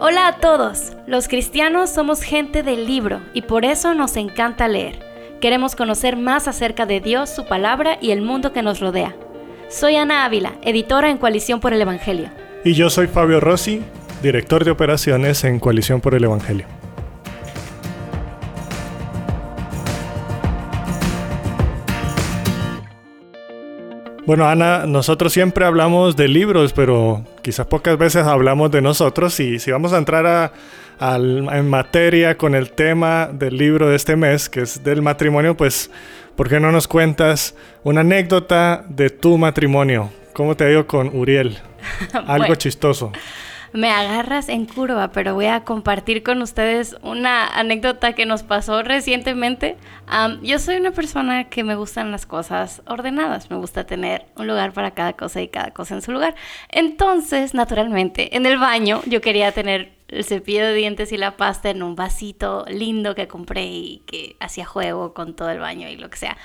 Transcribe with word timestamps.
Hola 0.00 0.28
a 0.28 0.36
todos. 0.36 0.92
Los 1.08 1.26
cristianos 1.26 1.90
somos 1.90 2.22
gente 2.22 2.62
del 2.62 2.86
libro 2.86 3.20
y 3.34 3.42
por 3.42 3.64
eso 3.64 3.94
nos 3.94 4.16
encanta 4.16 4.68
leer. 4.68 5.00
Queremos 5.40 5.74
conocer 5.74 6.16
más 6.16 6.46
acerca 6.46 6.86
de 6.86 7.00
Dios, 7.00 7.30
su 7.30 7.46
palabra 7.46 7.98
y 8.00 8.12
el 8.12 8.22
mundo 8.22 8.52
que 8.52 8.62
nos 8.62 8.78
rodea. 8.78 9.16
Soy 9.68 9.96
Ana 9.96 10.24
Ávila, 10.24 10.54
editora 10.62 11.10
en 11.10 11.18
Coalición 11.18 11.58
por 11.58 11.72
el 11.72 11.80
Evangelio. 11.80 12.30
Y 12.64 12.74
yo 12.74 12.90
soy 12.90 13.08
Fabio 13.08 13.40
Rossi, 13.40 13.82
director 14.22 14.64
de 14.64 14.70
operaciones 14.70 15.42
en 15.42 15.58
Coalición 15.58 16.00
por 16.00 16.14
el 16.14 16.22
Evangelio. 16.22 16.77
Bueno, 24.28 24.46
Ana, 24.46 24.84
nosotros 24.84 25.32
siempre 25.32 25.64
hablamos 25.64 26.14
de 26.14 26.28
libros, 26.28 26.74
pero 26.74 27.24
quizás 27.40 27.66
pocas 27.66 27.96
veces 27.96 28.26
hablamos 28.26 28.70
de 28.70 28.82
nosotros 28.82 29.40
y 29.40 29.58
si 29.58 29.70
vamos 29.70 29.94
a 29.94 29.96
entrar 29.96 30.52
en 31.00 31.70
materia 31.70 32.36
con 32.36 32.54
el 32.54 32.72
tema 32.72 33.30
del 33.32 33.56
libro 33.56 33.88
de 33.88 33.96
este 33.96 34.16
mes, 34.16 34.50
que 34.50 34.60
es 34.60 34.84
del 34.84 35.00
matrimonio, 35.00 35.56
pues, 35.56 35.90
¿por 36.36 36.50
qué 36.50 36.60
no 36.60 36.70
nos 36.70 36.86
cuentas 36.86 37.54
una 37.84 38.02
anécdota 38.02 38.84
de 38.90 39.08
tu 39.08 39.38
matrimonio? 39.38 40.10
¿Cómo 40.34 40.54
te 40.54 40.64
ha 40.64 40.70
ido 40.72 40.86
con 40.86 41.08
Uriel? 41.16 41.56
Algo 42.26 42.54
chistoso 42.56 43.12
me 43.72 43.90
agarras 43.90 44.48
en 44.48 44.66
curva, 44.66 45.12
pero 45.12 45.34
voy 45.34 45.46
a 45.46 45.64
compartir 45.64 46.22
con 46.22 46.42
ustedes 46.42 46.96
una 47.02 47.46
anécdota 47.46 48.14
que 48.14 48.26
nos 48.26 48.42
pasó 48.42 48.82
recientemente. 48.82 49.76
yo 50.42 50.58
soy 50.58 50.76
una 50.76 50.92
persona 50.92 51.44
que 51.44 51.64
me 51.64 51.74
gustan 51.74 52.10
las 52.10 52.26
cosas 52.26 52.82
ordenadas, 52.86 53.50
me 53.50 53.56
gusta 53.56 53.84
tener 53.84 54.26
un 54.36 54.46
lugar 54.46 54.72
para 54.72 54.92
cada 54.92 55.12
cosa 55.14 55.40
y 55.40 55.48
cada 55.48 55.70
cosa 55.72 55.94
en 55.94 56.02
su 56.02 56.12
lugar. 56.12 56.34
Entonces, 56.70 57.54
naturalmente, 57.54 58.36
en 58.36 58.46
el 58.46 58.58
baño 58.58 59.02
yo 59.06 59.20
quería 59.20 59.52
tener 59.52 59.98
el 60.08 60.24
cepillo 60.24 60.64
de 60.64 60.74
dientes 60.74 61.12
y 61.12 61.18
la 61.18 61.36
pasta 61.36 61.70
en 61.70 61.82
un 61.82 61.94
vasito 61.94 62.64
lindo 62.68 63.14
que 63.14 63.28
compré 63.28 63.66
y 63.66 64.02
que 64.06 64.36
hacía 64.40 64.64
juego 64.64 65.12
con 65.12 65.36
todo 65.36 65.50
el 65.50 65.58
baño 65.58 65.88
y 65.88 65.96
lo 65.96 66.08
que 66.08 66.16
sea. 66.16 66.36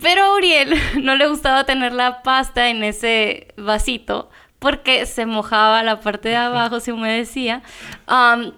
pero 0.00 0.22
a 0.24 0.34
Uriel 0.36 0.74
no 1.02 1.16
le 1.16 1.26
gustaba 1.26 1.64
tener 1.64 1.92
la 1.92 2.22
pasta 2.22 2.68
en 2.68 2.84
ese 2.84 3.48
vasito 3.56 4.30
porque 4.62 5.04
se 5.06 5.26
mojaba 5.26 5.82
la 5.82 6.00
parte 6.00 6.30
de 6.30 6.36
abajo, 6.36 6.78
se 6.78 6.92
humedecía. 6.92 7.62
Um, 8.08 8.52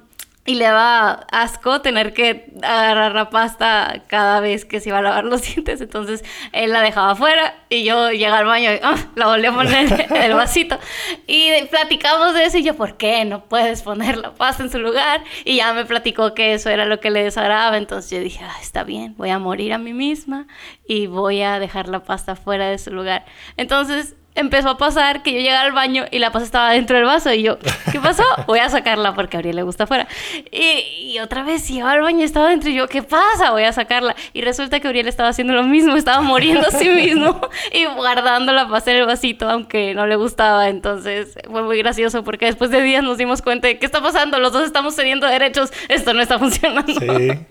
y 0.47 0.57
le 0.57 0.67
daba 0.67 1.27
asco 1.33 1.81
tener 1.81 2.13
que 2.13 2.53
agarrar 2.63 3.15
la 3.15 3.31
pasta 3.31 4.03
cada 4.09 4.41
vez 4.41 4.67
que 4.67 4.79
se 4.79 4.91
iba 4.91 4.99
a 4.99 5.03
lavar 5.03 5.25
los 5.25 5.41
dientes. 5.55 5.81
Entonces 5.81 6.23
él 6.53 6.73
la 6.73 6.83
dejaba 6.83 7.13
afuera 7.13 7.55
y 7.71 7.85
yo 7.85 8.11
llegaba 8.11 8.41
al 8.41 8.45
baño 8.45 8.71
y 8.71 8.79
ah, 8.83 8.97
la 9.15 9.29
volví 9.29 9.47
a 9.47 9.55
poner 9.55 10.07
en 10.11 10.17
el 10.17 10.35
vasito. 10.35 10.79
Y 11.27 11.51
platicamos 11.71 12.35
de 12.35 12.45
eso 12.45 12.59
y 12.59 12.63
yo, 12.63 12.77
¿por 12.77 12.99
qué 12.99 13.25
no 13.25 13.47
puedes 13.47 13.83
poner 13.83 14.19
la 14.19 14.35
pasta 14.35 14.63
en 14.63 14.71
su 14.71 14.79
lugar? 14.79 15.25
Y 15.47 15.57
ya 15.57 15.73
me 15.73 15.87
platicó 15.87 16.35
que 16.35 16.53
eso 16.53 16.69
era 16.69 16.85
lo 16.85 17.01
que 17.01 17.11
le 17.11 17.25
desagradaba. 17.25 17.79
Entonces 17.79 18.11
yo 18.11 18.21
dije, 18.21 18.45
ah, 18.45 18.59
está 18.61 18.85
bien, 18.85 19.15
voy 19.17 19.31
a 19.31 19.39
morir 19.39 19.73
a 19.73 19.79
mí 19.79 19.95
misma 19.95 20.47
y 20.87 21.07
voy 21.07 21.41
a 21.41 21.59
dejar 21.59 21.89
la 21.89 22.03
pasta 22.03 22.37
fuera 22.37 22.69
de 22.69 22.77
su 22.77 22.91
lugar. 22.91 23.25
Entonces 23.57 24.15
empezó 24.35 24.71
a 24.71 24.79
pasar 24.79 25.23
que 25.23 25.33
yo 25.33 25.39
llegaba 25.39 25.63
al 25.63 25.73
baño 25.73 26.05
y 26.11 26.19
la 26.19 26.33
pasta 26.33 26.45
estaba 26.45 26.71
dentro 26.71 26.97
del 26.97 27.07
vaso 27.07 27.33
y 27.33 27.43
yo, 27.43 27.59
¿qué 27.93 28.01
pasó? 28.01 28.25
Voy 28.47 28.59
a 28.59 28.69
sacarla 28.69 29.15
porque 29.15 29.37
a 29.37 29.41
Ariel 29.41 29.57
le 29.57 29.63
gusta 29.63 29.85
afuera. 29.85 30.09
Y, 30.51 31.19
otra 31.23 31.45
vez 31.45 31.69
llegaba 31.69 31.93
al 31.93 32.03
baño 32.03 32.21
y 32.21 32.25
estaba 32.25 32.51
dentro 32.51 32.71
y 32.71 32.75
yo, 32.75 32.89
¿qué 32.89 33.03
pasa? 33.03 33.53
Voy 33.53 33.63
a 33.63 33.73
sacarla. 33.73 34.17
Y 34.33 34.43
resulta 34.43 34.81
que 34.81 34.89
Uriel 34.89 35.07
estaba 35.07 35.29
haciendo 35.29 35.55
lo 35.55 35.63
mismo, 35.63 35.95
estaba 35.95 36.21
muriendo 36.21 36.67
a 36.67 36.71
sí 36.73 36.89
mismo 36.89 37.41
y 37.73 37.85
guardando 37.87 38.53
la 38.53 38.69
pasta 38.69 38.91
en 38.91 38.99
el 38.99 39.07
vasito 39.07 39.49
aunque 39.49 39.95
no 39.95 40.07
le 40.07 40.17
gustaba. 40.17 40.69
Entonces 40.69 41.39
fue 41.49 41.63
muy 41.63 41.79
gracioso 41.79 42.25
porque 42.25 42.47
después 42.47 42.71
de 42.71 42.83
días 42.83 43.05
nos 43.05 43.19
dimos 43.19 43.43
cuenta 43.43 43.69
de 43.69 43.79
qué 43.79 43.87
está 43.87 44.03
pasando, 44.03 44.41
los 44.41 44.53
dos 44.53 44.65
estamos 44.65 44.97
cediendo 44.97 45.27
derechos, 45.27 45.73
esto 45.89 46.13
no 46.13 46.21
está 46.21 46.39
funcionando. 46.39 46.93
Sí, 46.93 47.07
eh, 47.09 47.47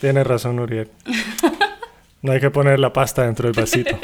tiene 0.00 0.24
razón 0.24 0.58
Uriel. 0.58 0.90
No 2.24 2.32
hay 2.32 2.40
que 2.40 2.50
poner 2.50 2.80
la 2.80 2.90
pasta 2.90 3.24
dentro 3.24 3.52
del 3.52 3.60
vasito. 3.60 3.98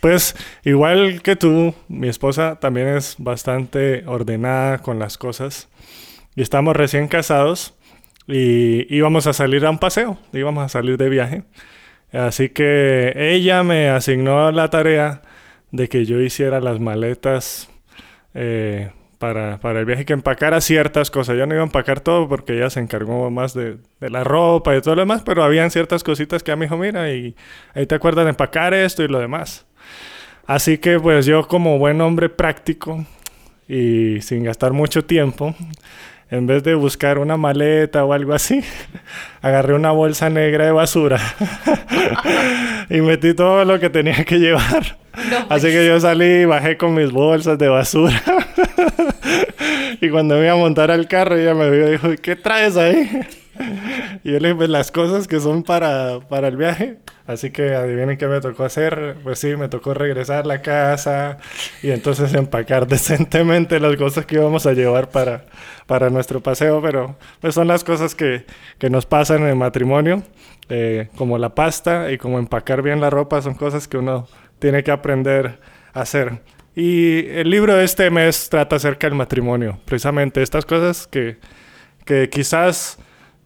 Pues 0.00 0.36
igual 0.64 1.22
que 1.22 1.36
tú, 1.36 1.74
mi 1.88 2.08
esposa 2.08 2.58
también 2.60 2.88
es 2.88 3.16
bastante 3.18 4.04
ordenada 4.06 4.78
con 4.78 4.98
las 4.98 5.18
cosas. 5.18 5.68
Y 6.36 6.42
estamos 6.42 6.76
recién 6.76 7.08
casados 7.08 7.74
y 8.26 8.94
íbamos 8.94 9.26
a 9.26 9.32
salir 9.32 9.66
a 9.66 9.70
un 9.70 9.78
paseo, 9.78 10.18
íbamos 10.32 10.64
a 10.64 10.68
salir 10.68 10.96
de 10.98 11.08
viaje. 11.08 11.42
Así 12.12 12.50
que 12.50 13.12
ella 13.16 13.62
me 13.62 13.88
asignó 13.88 14.50
la 14.52 14.70
tarea 14.70 15.22
de 15.72 15.88
que 15.88 16.04
yo 16.04 16.20
hiciera 16.20 16.60
las 16.60 16.80
maletas 16.80 17.68
eh, 18.34 18.90
para, 19.18 19.58
el 19.62 19.84
viaje, 19.84 20.04
que 20.04 20.12
empacara 20.12 20.60
ciertas 20.60 21.10
cosas. 21.10 21.36
Yo 21.36 21.46
no 21.46 21.54
iba 21.54 21.62
a 21.62 21.66
empacar 21.66 22.00
todo 22.00 22.28
porque 22.28 22.54
ella 22.56 22.70
se 22.70 22.80
encargó 22.80 23.30
más 23.30 23.52
de, 23.52 23.78
la 24.00 24.24
ropa 24.24 24.76
y 24.76 24.80
todo 24.80 24.94
lo 24.94 25.02
demás, 25.02 25.22
pero 25.24 25.42
habían 25.42 25.70
ciertas 25.70 26.04
cositas 26.04 26.42
que 26.42 26.52
a 26.52 26.56
me 26.56 26.66
dijo, 26.66 26.76
mira, 26.76 27.12
y 27.12 27.34
ahí 27.74 27.86
te 27.86 27.94
acuerdas 27.94 28.24
de 28.24 28.30
empacar 28.30 28.74
esto 28.74 29.02
y 29.02 29.08
lo 29.08 29.18
demás. 29.18 29.66
Así 30.48 30.78
que 30.78 30.98
pues 30.98 31.26
yo 31.26 31.46
como 31.46 31.78
buen 31.78 32.00
hombre 32.00 32.30
práctico 32.30 33.04
y 33.68 34.22
sin 34.22 34.44
gastar 34.44 34.72
mucho 34.72 35.04
tiempo, 35.04 35.54
en 36.30 36.46
vez 36.46 36.62
de 36.62 36.74
buscar 36.74 37.18
una 37.18 37.36
maleta 37.36 38.02
o 38.02 38.14
algo 38.14 38.32
así, 38.32 38.62
agarré 39.42 39.74
una 39.74 39.90
bolsa 39.90 40.30
negra 40.30 40.64
de 40.64 40.72
basura 40.72 41.20
y 42.88 43.02
metí 43.02 43.34
todo 43.34 43.66
lo 43.66 43.78
que 43.78 43.90
tenía 43.90 44.24
que 44.24 44.38
llevar. 44.38 44.96
Así 45.50 45.66
que 45.66 45.86
yo 45.86 46.00
salí 46.00 46.24
y 46.24 46.44
bajé 46.46 46.78
con 46.78 46.94
mis 46.94 47.12
bolsas 47.12 47.58
de 47.58 47.68
basura. 47.68 48.22
y 50.00 50.08
cuando 50.08 50.36
me 50.36 50.44
iba 50.44 50.52
a 50.52 50.56
montar 50.56 50.90
al 50.90 51.08
carro, 51.08 51.36
ella 51.36 51.52
me 51.52 51.68
vio 51.68 51.88
y 51.88 51.90
dijo, 51.90 52.08
¿qué 52.22 52.36
traes 52.36 52.74
ahí? 52.78 53.20
Y 54.24 54.32
yo 54.32 54.38
le 54.38 54.48
dije, 54.48 54.54
pues 54.54 54.68
las 54.68 54.90
cosas 54.90 55.28
que 55.28 55.40
son 55.40 55.62
para, 55.62 56.20
para 56.28 56.48
el 56.48 56.56
viaje. 56.56 56.98
Así 57.26 57.50
que 57.50 57.74
adivinen 57.74 58.16
qué 58.16 58.26
me 58.26 58.40
tocó 58.40 58.64
hacer. 58.64 59.16
Pues 59.22 59.38
sí, 59.38 59.54
me 59.56 59.68
tocó 59.68 59.94
regresar 59.94 60.44
a 60.44 60.46
la 60.46 60.62
casa 60.62 61.38
y 61.82 61.90
entonces 61.90 62.32
empacar 62.34 62.86
decentemente 62.88 63.80
las 63.80 63.96
cosas 63.96 64.24
que 64.24 64.36
íbamos 64.36 64.66
a 64.66 64.72
llevar 64.72 65.10
para, 65.10 65.44
para 65.86 66.10
nuestro 66.10 66.42
paseo. 66.42 66.80
Pero 66.80 67.16
pues 67.40 67.54
son 67.54 67.68
las 67.68 67.84
cosas 67.84 68.14
que, 68.14 68.46
que 68.78 68.90
nos 68.90 69.06
pasan 69.06 69.42
en 69.42 69.48
el 69.48 69.56
matrimonio, 69.56 70.22
eh, 70.68 71.08
como 71.16 71.38
la 71.38 71.54
pasta 71.54 72.10
y 72.12 72.18
como 72.18 72.38
empacar 72.38 72.82
bien 72.82 73.00
la 73.00 73.10
ropa, 73.10 73.42
son 73.42 73.54
cosas 73.54 73.88
que 73.88 73.98
uno 73.98 74.26
tiene 74.58 74.82
que 74.82 74.90
aprender 74.90 75.58
a 75.92 76.00
hacer. 76.00 76.40
Y 76.74 77.26
el 77.30 77.50
libro 77.50 77.74
de 77.74 77.84
este 77.84 78.08
mes 78.08 78.48
trata 78.48 78.76
acerca 78.76 79.08
del 79.08 79.16
matrimonio, 79.16 79.80
precisamente 79.84 80.42
estas 80.42 80.64
cosas 80.64 81.06
que, 81.06 81.38
que 82.04 82.30
quizás 82.30 82.98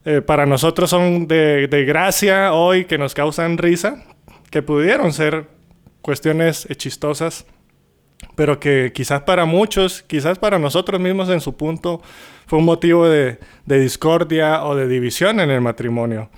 eh, 0.04 0.20
para 0.20 0.46
nosotros 0.46 0.90
son 0.90 1.28
de, 1.28 1.84
gracia 1.86 2.52
hoy, 2.52 2.84
que 2.86 2.98
nos 2.98 3.14
causan 3.14 3.58
risa, 3.58 4.04
que 4.50 4.62
pudieron 4.62 5.12
ser 5.12 5.46
cuestiones 6.00 6.66
chistosas, 6.76 7.46
pero 8.34 8.58
que 8.58 8.92
quizás 8.94 9.22
para 9.22 9.44
muchos, 9.44 10.02
quizás 10.02 10.38
para 10.38 10.58
nosotros 10.58 11.00
mismos 11.00 11.28
en 11.28 11.40
su 11.40 11.56
punto, 11.56 12.02
fue 12.46 12.58
un 12.58 12.64
motivo 12.64 13.08
de, 13.08 13.38
de 13.66 13.80
discordia 13.80 14.64
o 14.64 14.74
de 14.74 14.88
división 14.88 15.40
en 15.40 15.50
el 15.50 15.60
matrimonio. 15.60 16.30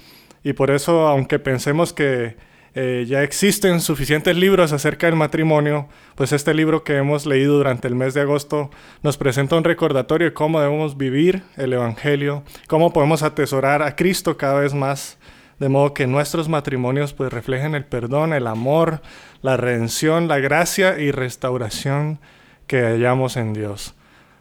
Y 0.43 0.53
por 0.53 0.71
eso, 0.71 1.09
aunque 1.09 1.39
pensemos 1.39 1.93
que 1.93 2.37
eh, 2.77 3.05
ya 3.07 3.23
existen 3.23 3.81
suficientes 3.81 4.37
libros 4.37 4.73
acerca 4.73 5.07
del 5.07 5.15
matrimonio, 5.15 5.89
pues 6.17 6.33
este 6.33 6.53
libro 6.55 6.83
que 6.83 6.97
hemos 6.97 7.25
leído 7.25 7.57
durante 7.57 7.87
el 7.87 7.95
mes 7.95 8.15
de 8.15 8.23
agosto 8.23 8.71
nos 9.03 9.17
presenta 9.17 9.57
un 9.57 9.63
recordatorio 9.63 10.29
de 10.29 10.35
cómo 10.35 10.61
debemos 10.61 10.97
vivir 10.97 11.45
el 11.57 11.73
Evangelio, 11.73 12.43
cómo 12.67 12.93
podemos 12.93 13.23
atesorar 13.23 13.83
a 13.83 13.95
Cristo 13.95 14.37
cada 14.37 14.59
vez 14.59 14.75
más, 14.75 15.19
de 15.61 15.69
modo 15.69 15.95
que 15.95 16.09
nuestros 16.09 16.49
matrimonios 16.49 17.13
pues 17.13 17.33
reflejen 17.33 17.77
el 17.77 17.85
perdón, 17.85 18.33
el 18.33 18.49
amor, 18.49 19.03
la 19.41 19.57
redención, 19.57 20.27
la 20.27 20.41
gracia 20.41 20.99
y 20.99 21.13
restauración 21.13 22.19
que 22.67 22.81
hallamos 22.83 23.37
en 23.37 23.53
Dios. 23.53 23.95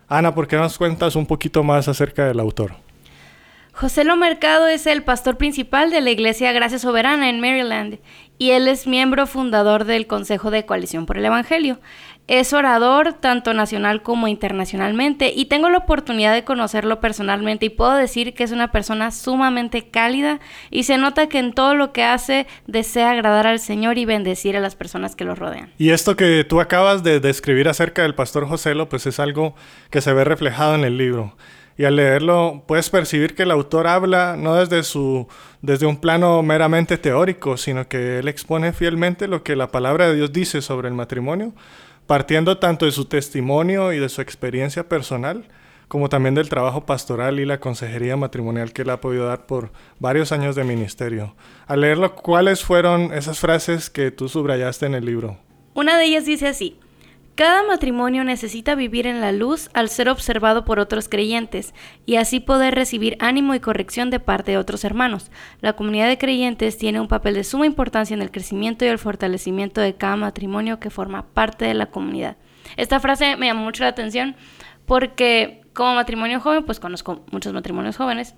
Ana, 0.08 0.34
¿por 0.34 0.48
qué 0.48 0.56
nos 0.56 0.80
cuentas 0.80 1.16
un 1.16 1.28
poquito 1.28 1.64
más 1.64 1.88
acerca 1.88 2.26
del 2.26 2.40
autor? 2.40 2.83
José 3.76 4.04
Lo 4.04 4.16
Mercado 4.16 4.68
es 4.68 4.86
el 4.86 5.02
pastor 5.02 5.38
principal 5.38 5.90
de 5.90 6.00
la 6.00 6.12
Iglesia 6.12 6.52
Gracia 6.52 6.78
Soberana 6.78 7.28
en 7.28 7.42
Maryland 7.42 7.98
y 8.38 8.52
él 8.52 8.68
es 8.68 8.86
miembro 8.86 9.26
fundador 9.26 9.86
del 9.86 10.06
Consejo 10.06 10.52
de 10.52 10.64
Coalición 10.64 11.08
por 11.08 11.18
el 11.18 11.26
Evangelio. 11.26 11.80
Es 12.28 12.54
orador 12.54 13.14
tanto 13.14 13.52
nacional 13.56 14.04
como 14.04 14.28
internacionalmente 14.28 15.34
y 15.36 15.46
tengo 15.46 15.72
la 15.72 15.80
oportunidad 15.80 16.36
de 16.36 16.44
conocerlo 16.44 17.00
personalmente 17.00 17.66
y 17.66 17.70
puedo 17.70 17.96
decir 17.96 18.36
que 18.36 18.44
es 18.44 18.52
una 18.52 18.72
persona 18.72 19.10
sumamente 19.10 19.90
cálida 19.90 20.40
y 20.70 20.84
se 20.84 21.00
nota 21.00 21.28
que 21.28 21.40
en 21.40 21.52
todo 21.52 21.74
lo 21.74 21.92
que 21.94 22.04
hace 22.04 22.46
desea 22.68 23.10
agradar 23.10 23.48
al 23.48 23.60
Señor 23.60 23.98
y 23.98 24.06
bendecir 24.06 24.56
a 24.56 24.62
las 24.62 24.76
personas 24.76 25.16
que 25.16 25.26
lo 25.26 25.34
rodean. 25.34 25.74
Y 25.80 25.90
esto 25.90 26.16
que 26.16 26.46
tú 26.48 26.62
acabas 26.62 27.02
de 27.02 27.20
describir 27.20 27.68
acerca 27.68 28.04
del 28.04 28.14
pastor 28.14 28.48
José 28.48 28.76
Lo, 28.76 28.88
pues 28.88 29.08
es 29.08 29.20
algo 29.20 29.56
que 29.90 30.00
se 30.00 30.14
ve 30.14 30.24
reflejado 30.24 30.76
en 30.76 30.84
el 30.84 30.98
libro 31.00 31.36
y 31.78 31.86
al 31.86 31.96
leerlo 31.96 32.64
puedes 32.68 32.90
percibir 32.90 33.36
que 33.36 33.44
el 33.44 33.52
autor 33.52 33.88
habla 33.88 34.36
no 34.38 34.56
desde, 34.56 34.84
su, 34.84 35.28
desde 35.62 35.86
un 35.86 35.98
plano 35.98 36.44
meramente 36.44 36.98
teórico, 36.98 37.58
sino 37.58 37.88
que 37.88 38.20
él 38.20 38.28
expone 38.28 38.74
fielmente 38.74 39.28
lo 39.28 39.44
que 39.44 39.56
la 39.56 39.70
palabra 39.70 40.08
de 40.08 40.16
Dios 40.16 40.32
dice 40.32 40.62
sobre 40.62 40.88
el 40.88 40.94
matrimonio, 40.94 41.54
partiendo 42.06 42.58
tanto 42.58 42.86
de 42.86 42.92
su 42.92 43.06
testimonio 43.06 43.94
y 43.94 44.00
de 44.00 44.10
su 44.10 44.22
experiencia 44.22 44.88
personal, 44.88 45.48
como 45.88 46.10
también 46.10 46.36
del 46.36 46.50
trabajo 46.50 46.86
pastoral 46.86 47.40
y 47.40 47.46
la 47.46 47.60
consejería 47.60 48.18
matrimonial 48.18 48.74
que 48.74 48.84
él 48.84 48.90
ha 48.90 49.02
podido 49.02 49.28
dar 49.28 49.46
por 49.46 49.72
varios 50.00 50.32
años 50.32 50.56
de 50.56 50.64
ministerio. 50.64 51.36
Al 51.68 51.82
leerlo, 51.82 52.16
¿cuáles 52.16 52.64
fueron 52.64 53.14
esas 53.14 53.40
frases 53.40 53.90
que 53.90 54.12
tú 54.12 54.30
subrayaste 54.30 54.86
en 54.86 54.96
el 54.96 55.06
libro? 55.06 55.38
Una 55.76 55.98
de 55.98 56.06
ellas 56.06 56.26
dice 56.26 56.48
así, 56.48 56.80
cada 57.36 57.64
matrimonio 57.64 58.24
necesita 58.24 58.76
vivir 58.76 59.08
en 59.08 59.20
la 59.20 59.32
luz 59.32 59.70
al 59.74 59.90
ser 59.90 60.08
observado 60.10 60.66
por 60.66 60.80
otros 60.80 61.10
creyentes 61.10 61.74
y 62.06 62.18
así 62.18 62.40
poder 62.40 62.76
recibir 62.76 63.18
ánimo 63.20 63.56
y 63.56 63.60
corrección 63.60 64.12
de 64.12 64.20
parte 64.20 64.52
de 64.52 64.58
otros 64.58 64.84
hermanos. 64.84 65.32
La 65.60 65.74
comunidad 65.74 66.08
de 66.08 66.20
creyentes 66.20 66.78
tiene 66.78 67.02
un 67.02 67.08
papel 67.08 67.34
de 67.34 67.44
suma 67.44 67.66
importancia 67.66 68.14
en 68.14 68.22
el 68.22 68.30
crecimiento 68.30 68.86
y 68.86 68.90
el 68.90 69.00
fortalecimiento 69.00 69.82
de 69.82 69.96
cada 69.96 70.16
matrimonio 70.16 70.80
que 70.80 70.92
forma 70.92 71.26
parte 71.34 71.66
de 71.66 71.74
la 71.74 71.88
comunidad. 71.88 72.38
Esta 72.78 73.00
frase 73.00 73.36
me 73.36 73.48
llamó 73.48 73.64
mucho 73.64 73.84
la 73.84 73.90
atención 73.90 74.36
porque 74.86 75.62
como 75.74 75.96
matrimonio 75.96 76.40
joven, 76.40 76.66
pues 76.66 76.80
conozco 76.80 77.26
muchos 77.32 77.52
matrimonios 77.52 77.98
jóvenes 77.98 78.36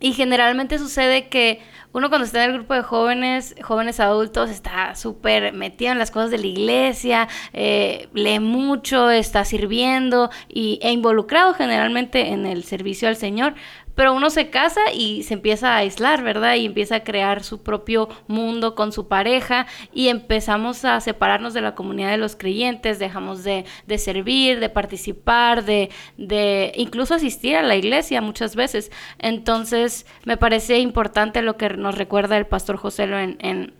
y 0.00 0.14
generalmente 0.14 0.78
sucede 0.78 1.28
que 1.28 1.60
uno 1.92 2.08
cuando 2.08 2.24
está 2.24 2.44
en 2.44 2.50
el 2.50 2.56
grupo 2.58 2.74
de 2.74 2.82
jóvenes, 2.82 3.54
jóvenes 3.62 3.98
adultos, 4.00 4.48
está 4.48 4.94
súper 4.94 5.52
metido 5.52 5.92
en 5.92 5.98
las 5.98 6.10
cosas 6.10 6.30
de 6.30 6.38
la 6.38 6.46
iglesia, 6.46 7.28
eh, 7.52 8.08
lee 8.14 8.38
mucho, 8.38 9.10
está 9.10 9.44
sirviendo 9.44 10.30
y, 10.48 10.78
e 10.82 10.92
involucrado 10.92 11.52
generalmente 11.54 12.28
en 12.28 12.46
el 12.46 12.64
servicio 12.64 13.08
al 13.08 13.16
Señor, 13.16 13.54
pero 14.00 14.14
uno 14.14 14.30
se 14.30 14.48
casa 14.48 14.80
y 14.94 15.24
se 15.24 15.34
empieza 15.34 15.74
a 15.74 15.76
aislar, 15.76 16.22
¿verdad? 16.22 16.54
Y 16.54 16.64
empieza 16.64 16.96
a 16.96 17.04
crear 17.04 17.44
su 17.44 17.62
propio 17.62 18.08
mundo 18.28 18.74
con 18.74 18.92
su 18.92 19.08
pareja 19.08 19.66
y 19.92 20.08
empezamos 20.08 20.86
a 20.86 20.98
separarnos 21.02 21.52
de 21.52 21.60
la 21.60 21.74
comunidad 21.74 22.10
de 22.10 22.16
los 22.16 22.34
creyentes, 22.34 22.98
dejamos 22.98 23.44
de, 23.44 23.66
servir, 23.98 24.58
de 24.58 24.70
participar, 24.70 25.66
de, 25.66 25.90
de, 26.16 26.72
incluso 26.76 27.12
asistir 27.12 27.56
a 27.56 27.62
la 27.62 27.76
iglesia 27.76 28.22
muchas 28.22 28.56
veces. 28.56 28.90
Entonces, 29.18 30.06
me 30.24 30.38
parece 30.38 30.78
importante 30.78 31.42
lo 31.42 31.58
que 31.58 31.68
nos 31.68 31.98
recuerda 31.98 32.38
el 32.38 32.46
pastor 32.46 32.78
José 32.78 33.02
en, 33.02 33.36
en, 33.40 33.74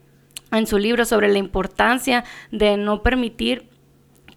en 0.53 0.67
su 0.67 0.77
libro 0.77 1.07
sobre 1.07 1.29
la 1.29 1.39
importancia 1.39 2.25
de 2.51 2.77
no 2.77 3.03
permitir 3.03 3.70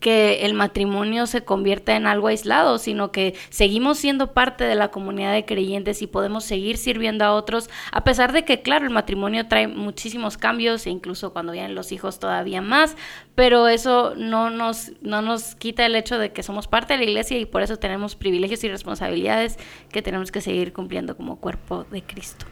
que 0.03 0.45
el 0.45 0.53
matrimonio 0.53 1.27
se 1.27 1.45
convierta 1.45 1.95
en 1.95 2.07
algo 2.07 2.27
aislado, 2.27 2.77
sino 2.77 3.13
que 3.13 3.35
seguimos 3.49 3.97
siendo 3.97 4.33
parte 4.33 4.65
de 4.65 4.75
la 4.75 4.89
comunidad 4.89 5.31
de 5.31 5.45
creyentes 5.45 6.01
y 6.01 6.07
podemos 6.07 6.43
seguir 6.43 6.75
sirviendo 6.77 7.23
a 7.23 7.33
otros, 7.33 7.69
a 7.93 8.03
pesar 8.03 8.33
de 8.33 8.43
que, 8.43 8.61
claro, 8.61 8.85
el 8.85 8.91
matrimonio 8.91 9.47
trae 9.47 9.69
muchísimos 9.69 10.37
cambios 10.37 10.85
e 10.85 10.89
incluso 10.89 11.31
cuando 11.31 11.53
vienen 11.53 11.73
los 11.73 11.93
hijos 11.93 12.19
todavía 12.19 12.61
más, 12.61 12.97
pero 13.33 13.69
eso 13.69 14.13
no 14.17 14.49
nos, 14.49 14.91
no 15.01 15.21
nos 15.21 15.55
quita 15.55 15.85
el 15.85 15.95
hecho 15.95 16.19
de 16.19 16.33
que 16.33 16.43
somos 16.43 16.67
parte 16.67 16.95
de 16.95 16.99
la 16.99 17.05
iglesia 17.05 17.39
y 17.39 17.45
por 17.45 17.61
eso 17.61 17.77
tenemos 17.77 18.17
privilegios 18.17 18.61
y 18.65 18.67
responsabilidades 18.67 19.57
que 19.89 20.01
tenemos 20.01 20.33
que 20.33 20.41
seguir 20.41 20.73
cumpliendo 20.73 21.15
como 21.15 21.37
cuerpo 21.37 21.85
de 21.85 22.03
Cristo. 22.03 22.45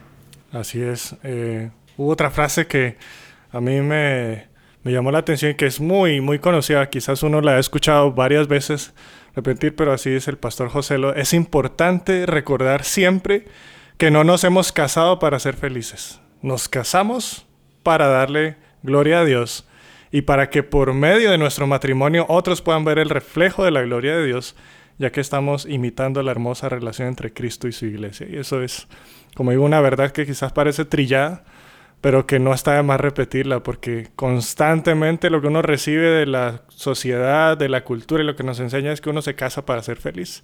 Así 0.53 0.81
es. 0.81 1.17
Eh, 1.23 1.69
hubo 1.97 2.11
otra 2.11 2.31
frase 2.31 2.65
que 2.65 2.95
a 3.51 3.59
mí 3.59 3.81
me, 3.81 4.50
me 4.83 4.91
llamó 4.91 5.11
la 5.11 5.19
atención 5.19 5.53
que 5.53 5.65
es 5.67 5.79
muy, 5.79 6.21
muy 6.21 6.39
conocida. 6.39 6.89
Quizás 6.89 7.23
uno 7.23 7.41
la 7.41 7.53
ha 7.53 7.59
escuchado 7.59 8.11
varias 8.13 8.47
veces 8.47 8.93
repetir, 9.35 9.75
pero 9.75 9.93
así 9.93 10.09
es 10.09 10.27
el 10.27 10.37
pastor 10.37 10.69
José. 10.69 10.97
Es 11.15 11.33
importante 11.33 12.25
recordar 12.25 12.83
siempre 12.83 13.45
que 13.97 14.09
no 14.09 14.23
nos 14.23 14.43
hemos 14.43 14.71
casado 14.71 15.19
para 15.19 15.39
ser 15.39 15.55
felices. 15.55 16.19
Nos 16.41 16.67
casamos 16.67 17.45
para 17.83 18.07
darle 18.07 18.57
gloria 18.81 19.19
a 19.19 19.25
Dios 19.25 19.67
y 20.11 20.23
para 20.23 20.49
que 20.49 20.63
por 20.63 20.93
medio 20.93 21.31
de 21.31 21.37
nuestro 21.37 21.67
matrimonio 21.67 22.25
otros 22.27 22.61
puedan 22.61 22.83
ver 22.83 22.99
el 22.99 23.09
reflejo 23.09 23.63
de 23.63 23.71
la 23.71 23.83
gloria 23.83 24.15
de 24.17 24.25
Dios, 24.25 24.55
ya 24.97 25.11
que 25.11 25.21
estamos 25.21 25.65
imitando 25.65 26.21
la 26.23 26.31
hermosa 26.31 26.67
relación 26.67 27.07
entre 27.07 27.31
Cristo 27.31 27.67
y 27.67 27.71
su 27.71 27.85
iglesia. 27.85 28.27
Y 28.29 28.37
eso 28.37 28.61
es, 28.61 28.87
como 29.35 29.51
digo, 29.51 29.63
una 29.63 29.79
verdad 29.79 30.11
que 30.11 30.25
quizás 30.25 30.51
parece 30.51 30.83
trillada, 30.83 31.43
pero 32.01 32.25
que 32.25 32.39
no 32.39 32.53
está 32.53 32.73
de 32.75 32.83
más 32.83 32.99
repetirla, 32.99 33.61
porque 33.61 34.09
constantemente 34.15 35.29
lo 35.29 35.39
que 35.39 35.47
uno 35.47 35.61
recibe 35.61 36.09
de 36.09 36.25
la 36.25 36.63
sociedad, 36.69 37.55
de 37.57 37.69
la 37.69 37.83
cultura 37.83 38.23
y 38.23 38.25
lo 38.25 38.35
que 38.35 38.43
nos 38.43 38.59
enseña 38.59 38.91
es 38.91 39.01
que 39.01 39.11
uno 39.11 39.21
se 39.21 39.35
casa 39.35 39.65
para 39.65 39.83
ser 39.83 39.97
feliz. 39.97 40.41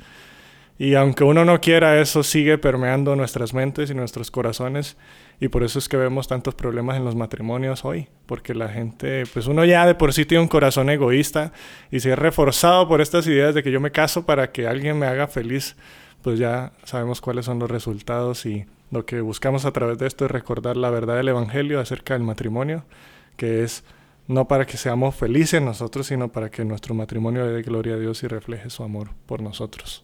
Y 0.79 0.93
aunque 0.93 1.23
uno 1.23 1.43
no 1.43 1.59
quiera, 1.59 1.99
eso 1.99 2.21
sigue 2.21 2.59
permeando 2.59 3.15
nuestras 3.15 3.55
mentes 3.55 3.89
y 3.89 3.95
nuestros 3.95 4.29
corazones. 4.29 4.95
Y 5.39 5.47
por 5.47 5.63
eso 5.63 5.79
es 5.79 5.89
que 5.89 5.97
vemos 5.97 6.27
tantos 6.27 6.53
problemas 6.53 6.97
en 6.97 7.05
los 7.05 7.15
matrimonios 7.15 7.83
hoy. 7.83 8.07
Porque 8.27 8.53
la 8.53 8.69
gente, 8.69 9.23
pues 9.33 9.47
uno 9.47 9.65
ya 9.65 9.87
de 9.87 9.95
por 9.95 10.13
sí 10.13 10.25
tiene 10.25 10.43
un 10.43 10.47
corazón 10.47 10.91
egoísta. 10.91 11.51
Y 11.89 11.99
si 11.99 12.09
es 12.09 12.19
reforzado 12.19 12.87
por 12.87 13.01
estas 13.01 13.25
ideas 13.25 13.55
de 13.55 13.63
que 13.63 13.71
yo 13.71 13.79
me 13.79 13.91
caso 13.91 14.27
para 14.27 14.51
que 14.51 14.67
alguien 14.67 14.99
me 14.99 15.07
haga 15.07 15.27
feliz, 15.27 15.75
pues 16.21 16.37
ya 16.37 16.73
sabemos 16.83 17.21
cuáles 17.21 17.45
son 17.45 17.57
los 17.57 17.71
resultados 17.71 18.45
y 18.45 18.67
lo 18.91 19.05
que 19.05 19.21
buscamos 19.21 19.65
a 19.65 19.71
través 19.71 19.97
de 19.97 20.07
esto 20.07 20.25
es 20.25 20.31
recordar 20.31 20.77
la 20.77 20.89
verdad 20.89 21.15
del 21.17 21.27
Evangelio 21.27 21.79
acerca 21.79 22.13
del 22.13 22.23
matrimonio, 22.23 22.85
que 23.35 23.63
es 23.63 23.83
no 24.27 24.47
para 24.47 24.65
que 24.65 24.77
seamos 24.77 25.15
felices 25.15 25.61
nosotros, 25.61 26.07
sino 26.07 26.31
para 26.31 26.49
que 26.49 26.65
nuestro 26.65 26.93
matrimonio 26.93 27.45
le 27.45 27.51
dé 27.51 27.61
gloria 27.61 27.95
a 27.95 27.99
Dios 27.99 28.23
y 28.23 28.27
refleje 28.27 28.69
su 28.69 28.83
amor 28.83 29.11
por 29.25 29.41
nosotros. 29.41 30.03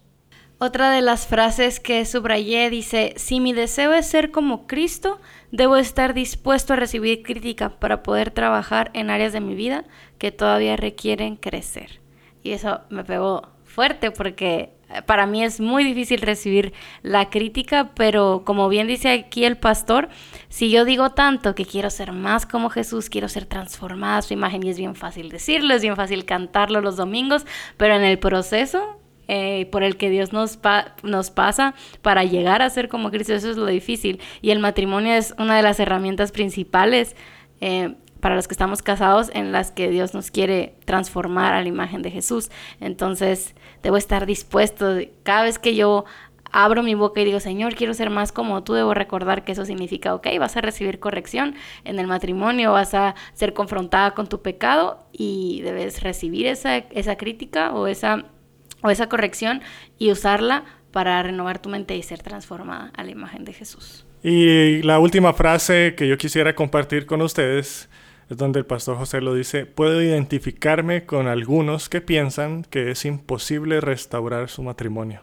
Otra 0.59 0.91
de 0.91 1.01
las 1.01 1.27
frases 1.27 1.81
que 1.81 2.05
subrayé 2.05 2.69
dice, 2.69 3.13
si 3.17 3.41
mi 3.41 3.51
deseo 3.51 3.93
es 3.93 4.07
ser 4.07 4.31
como 4.31 4.65
Cristo, 4.65 5.19
debo 5.51 5.75
estar 5.75 6.13
dispuesto 6.13 6.71
a 6.71 6.77
recibir 6.77 7.21
crítica 7.21 7.69
para 7.79 8.01
poder 8.01 8.31
trabajar 8.31 8.89
en 8.93 9.09
áreas 9.09 9.33
de 9.33 9.41
mi 9.41 9.55
vida 9.55 9.83
que 10.19 10.31
todavía 10.31 10.77
requieren 10.77 11.35
crecer. 11.35 11.99
Y 12.43 12.51
eso 12.51 12.81
me 12.89 13.03
pegó 13.03 13.49
fuerte 13.65 14.11
porque 14.11 14.71
para 15.05 15.25
mí 15.25 15.43
es 15.43 15.59
muy 15.59 15.83
difícil 15.83 16.21
recibir 16.21 16.73
la 17.01 17.29
crítica, 17.29 17.91
pero 17.95 18.43
como 18.45 18.69
bien 18.69 18.87
dice 18.87 19.11
aquí 19.11 19.45
el 19.45 19.57
pastor, 19.57 20.09
si 20.49 20.69
yo 20.69 20.85
digo 20.85 21.11
tanto 21.11 21.55
que 21.55 21.65
quiero 21.65 21.89
ser 21.89 22.11
más 22.11 22.45
como 22.45 22.69
Jesús, 22.69 23.09
quiero 23.09 23.27
ser 23.27 23.45
transformada 23.45 24.21
su 24.21 24.33
imagen, 24.33 24.63
y 24.63 24.69
es 24.69 24.77
bien 24.77 24.95
fácil 24.95 25.29
decirlo, 25.29 25.73
es 25.73 25.81
bien 25.81 25.95
fácil 25.95 26.25
cantarlo 26.25 26.81
los 26.81 26.97
domingos, 26.97 27.45
pero 27.77 27.95
en 27.95 28.03
el 28.03 28.19
proceso 28.19 28.99
eh, 29.27 29.67
por 29.71 29.83
el 29.83 29.95
que 29.95 30.09
Dios 30.09 30.33
nos, 30.33 30.59
nos 31.01 31.31
pasa 31.31 31.75
para 32.01 32.23
llegar 32.23 32.61
a 32.61 32.69
ser 32.69 32.89
como 32.89 33.09
Cristo, 33.09 33.33
eso 33.33 33.49
es 33.49 33.57
lo 33.57 33.65
difícil. 33.65 34.19
Y 34.41 34.51
el 34.51 34.59
matrimonio 34.59 35.13
es 35.13 35.33
una 35.39 35.55
de 35.55 35.63
las 35.63 35.79
herramientas 35.79 36.31
principales. 36.31 37.15
Eh, 37.61 37.95
para 38.23 38.35
los 38.35 38.47
que 38.47 38.53
estamos 38.53 38.81
casados 38.81 39.29
en 39.33 39.51
las 39.51 39.71
que 39.71 39.89
Dios 39.89 40.13
nos 40.13 40.31
quiere 40.31 40.75
transformar 40.85 41.53
a 41.53 41.61
la 41.61 41.67
imagen 41.67 42.01
de 42.01 42.09
Jesús. 42.09 42.49
Entonces, 42.79 43.53
debo 43.83 43.97
estar 43.97 44.25
dispuesto. 44.25 44.95
Cada 45.23 45.43
vez 45.43 45.59
que 45.59 45.75
yo 45.75 46.05
abro 46.49 46.83
mi 46.83 46.95
boca 46.95 47.19
y 47.19 47.25
digo, 47.25 47.41
Señor, 47.41 47.75
quiero 47.75 47.93
ser 47.93 48.09
más 48.09 48.31
como 48.31 48.63
tú, 48.63 48.75
debo 48.75 48.93
recordar 48.93 49.43
que 49.43 49.51
eso 49.51 49.65
significa, 49.65 50.15
ok, 50.15 50.27
vas 50.39 50.55
a 50.55 50.61
recibir 50.61 50.99
corrección 50.99 51.55
en 51.83 51.99
el 51.99 52.07
matrimonio, 52.07 52.71
vas 52.71 52.93
a 52.93 53.13
ser 53.33 53.53
confrontada 53.53 54.11
con 54.11 54.27
tu 54.27 54.41
pecado 54.41 55.05
y 55.11 55.59
debes 55.59 56.01
recibir 56.01 56.47
esa, 56.47 56.81
crítica 57.17 57.73
o 57.73 57.81
o 57.81 58.89
esa 58.89 59.09
corrección 59.09 59.61
y 59.99 60.11
usarla 60.11 60.63
para 60.91 61.21
renovar 61.23 61.59
tu 61.59 61.67
mente 61.67 61.97
y 61.97 62.03
ser 62.03 62.23
transformada 62.23 62.93
a 62.95 63.03
la 63.03 63.11
imagen 63.11 63.43
de 63.43 63.51
Jesús. 63.51 64.05
Y 64.23 64.81
la 64.83 64.99
última 64.99 65.33
frase 65.33 65.95
que 65.97 66.07
yo 66.07 66.17
quisiera 66.17 66.55
compartir 66.55 67.05
con 67.05 67.21
ustedes 67.21 67.89
donde 68.37 68.59
el 68.59 68.65
pastor 68.65 68.97
José 68.97 69.21
lo 69.21 69.33
dice, 69.33 69.65
puedo 69.65 70.01
identificarme 70.01 71.05
con 71.05 71.27
algunos 71.27 71.89
que 71.89 72.01
piensan 72.01 72.63
que 72.63 72.91
es 72.91 73.05
imposible 73.05 73.81
restaurar 73.81 74.49
su 74.49 74.63
matrimonio. 74.63 75.21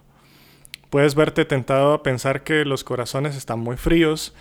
Puedes 0.90 1.14
verte 1.14 1.44
tentado 1.44 1.92
a 1.92 2.02
pensar 2.02 2.42
que 2.42 2.64
los 2.64 2.82
corazones 2.82 3.36
están 3.36 3.60
muy 3.60 3.76
fríos, 3.76 4.34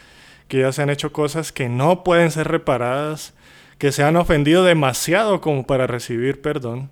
que 0.48 0.62
ya 0.62 0.72
se 0.72 0.82
han 0.82 0.90
hecho 0.90 1.14
cosas 1.14 1.52
que 1.52 1.70
no 1.70 2.04
pueden 2.04 2.32
ser 2.32 2.48
reparadas, 2.48 3.36
que 3.78 3.92
se 3.92 4.04
han 4.04 4.18
ofendido 4.18 4.64
demasiado 4.64 5.42
como 5.42 5.68
para 5.68 5.88
recibir 5.88 6.42
perdón. 6.42 6.90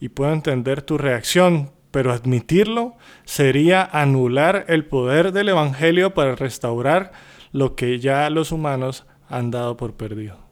Y 0.00 0.08
puedo 0.08 0.32
entender 0.32 0.80
tu 0.82 0.96
reacción, 0.96 1.70
pero 1.90 2.12
admitirlo 2.12 2.96
sería 3.24 3.84
anular 3.84 4.64
el 4.68 4.86
poder 4.86 5.32
del 5.32 5.50
Evangelio 5.50 6.14
para 6.14 6.34
restaurar 6.34 7.12
lo 7.52 7.76
que 7.76 7.98
ya 7.98 8.30
los 8.30 8.52
humanos 8.52 9.06
han 9.28 9.50
dado 9.50 9.76
por 9.76 9.94
perdido. 9.94 10.47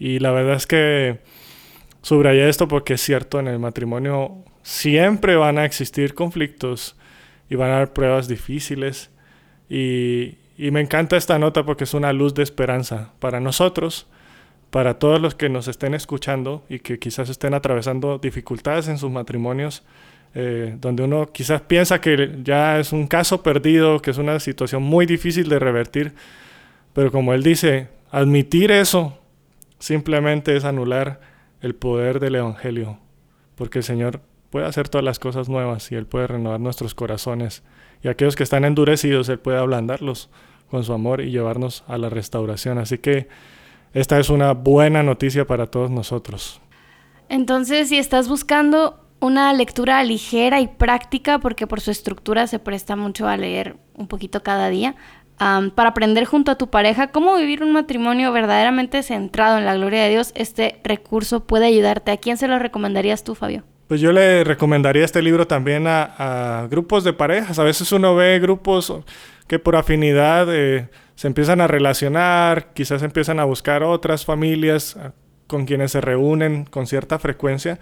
Y 0.00 0.18
la 0.18 0.32
verdad 0.32 0.56
es 0.56 0.66
que 0.66 1.18
subrayé 2.00 2.48
esto 2.48 2.66
porque 2.66 2.94
es 2.94 3.02
cierto, 3.02 3.38
en 3.38 3.48
el 3.48 3.58
matrimonio 3.58 4.38
siempre 4.62 5.36
van 5.36 5.58
a 5.58 5.66
existir 5.66 6.14
conflictos 6.14 6.96
y 7.50 7.54
van 7.54 7.70
a 7.70 7.76
haber 7.76 7.92
pruebas 7.92 8.26
difíciles. 8.26 9.10
Y, 9.68 10.38
y 10.56 10.70
me 10.70 10.80
encanta 10.80 11.18
esta 11.18 11.38
nota 11.38 11.64
porque 11.64 11.84
es 11.84 11.92
una 11.92 12.14
luz 12.14 12.32
de 12.32 12.42
esperanza 12.42 13.12
para 13.18 13.40
nosotros, 13.40 14.06
para 14.70 14.98
todos 14.98 15.20
los 15.20 15.34
que 15.34 15.50
nos 15.50 15.68
estén 15.68 15.92
escuchando 15.92 16.64
y 16.70 16.78
que 16.78 16.98
quizás 16.98 17.28
estén 17.28 17.52
atravesando 17.52 18.16
dificultades 18.18 18.88
en 18.88 18.96
sus 18.96 19.10
matrimonios. 19.10 19.84
Eh, 20.32 20.76
donde 20.80 21.02
uno 21.02 21.30
quizás 21.32 21.60
piensa 21.60 22.00
que 22.00 22.38
ya 22.42 22.78
es 22.78 22.92
un 22.92 23.08
caso 23.08 23.42
perdido, 23.42 24.00
que 24.00 24.12
es 24.12 24.16
una 24.16 24.38
situación 24.40 24.82
muy 24.82 25.04
difícil 25.04 25.48
de 25.48 25.58
revertir, 25.58 26.14
pero 26.94 27.10
como 27.10 27.34
él 27.34 27.42
dice, 27.42 27.88
admitir 28.12 28.70
eso 28.70 29.19
simplemente 29.80 30.56
es 30.56 30.64
anular 30.64 31.20
el 31.60 31.74
poder 31.74 32.20
del 32.20 32.36
Evangelio, 32.36 32.98
porque 33.56 33.78
el 33.80 33.84
Señor 33.84 34.20
puede 34.50 34.66
hacer 34.66 34.88
todas 34.88 35.04
las 35.04 35.18
cosas 35.18 35.48
nuevas 35.48 35.90
y 35.90 35.96
Él 35.96 36.06
puede 36.06 36.28
renovar 36.28 36.60
nuestros 36.60 36.94
corazones. 36.94 37.62
Y 38.02 38.08
aquellos 38.08 38.36
que 38.36 38.44
están 38.44 38.64
endurecidos, 38.64 39.28
Él 39.28 39.38
puede 39.38 39.58
ablandarlos 39.58 40.30
con 40.70 40.84
su 40.84 40.92
amor 40.92 41.20
y 41.20 41.30
llevarnos 41.30 41.84
a 41.88 41.98
la 41.98 42.08
restauración. 42.08 42.78
Así 42.78 42.98
que 42.98 43.28
esta 43.92 44.18
es 44.18 44.30
una 44.30 44.52
buena 44.52 45.02
noticia 45.02 45.46
para 45.46 45.66
todos 45.66 45.90
nosotros. 45.90 46.60
Entonces, 47.28 47.88
si 47.88 47.98
estás 47.98 48.28
buscando 48.28 49.04
una 49.20 49.52
lectura 49.52 50.02
ligera 50.02 50.60
y 50.60 50.68
práctica, 50.68 51.38
porque 51.38 51.66
por 51.66 51.80
su 51.80 51.90
estructura 51.90 52.46
se 52.46 52.58
presta 52.58 52.96
mucho 52.96 53.28
a 53.28 53.36
leer 53.36 53.76
un 53.94 54.08
poquito 54.08 54.42
cada 54.42 54.70
día, 54.70 54.96
para 55.74 55.90
aprender 55.90 56.26
junto 56.26 56.50
a 56.50 56.58
tu 56.58 56.68
pareja 56.68 57.12
cómo 57.12 57.34
vivir 57.36 57.62
un 57.62 57.72
matrimonio 57.72 58.30
verdaderamente 58.30 59.02
centrado 59.02 59.56
en 59.56 59.64
la 59.64 59.74
gloria 59.74 60.02
de 60.02 60.10
Dios, 60.10 60.32
este 60.34 60.80
recurso 60.84 61.46
puede 61.46 61.64
ayudarte. 61.64 62.12
¿A 62.12 62.18
quién 62.18 62.36
se 62.36 62.46
lo 62.46 62.58
recomendarías 62.58 63.24
tú, 63.24 63.34
Fabio? 63.34 63.64
Pues 63.88 64.02
yo 64.02 64.12
le 64.12 64.44
recomendaría 64.44 65.04
este 65.04 65.22
libro 65.22 65.46
también 65.46 65.86
a, 65.86 66.66
grupos 66.70 67.04
de 67.04 67.14
parejas. 67.14 67.58
A 67.58 67.64
veces 67.64 67.90
uno 67.90 68.14
ve 68.14 68.38
grupos 68.38 68.92
que 69.46 69.58
por 69.58 69.76
afinidad 69.76 70.46
eh, 70.54 70.90
se 71.14 71.26
empiezan 71.26 71.62
a 71.62 71.66
relacionar, 71.66 72.74
quizás 72.74 73.02
empiezan 73.02 73.40
a 73.40 73.44
buscar 73.44 73.82
otras 73.82 74.26
familias 74.26 74.96
ah, 74.96 75.12
con 75.46 75.64
quienes 75.64 75.92
se 75.92 76.02
reúnen 76.02 76.66
con 76.66 76.86
cierta 76.86 77.18
frecuencia. 77.18 77.80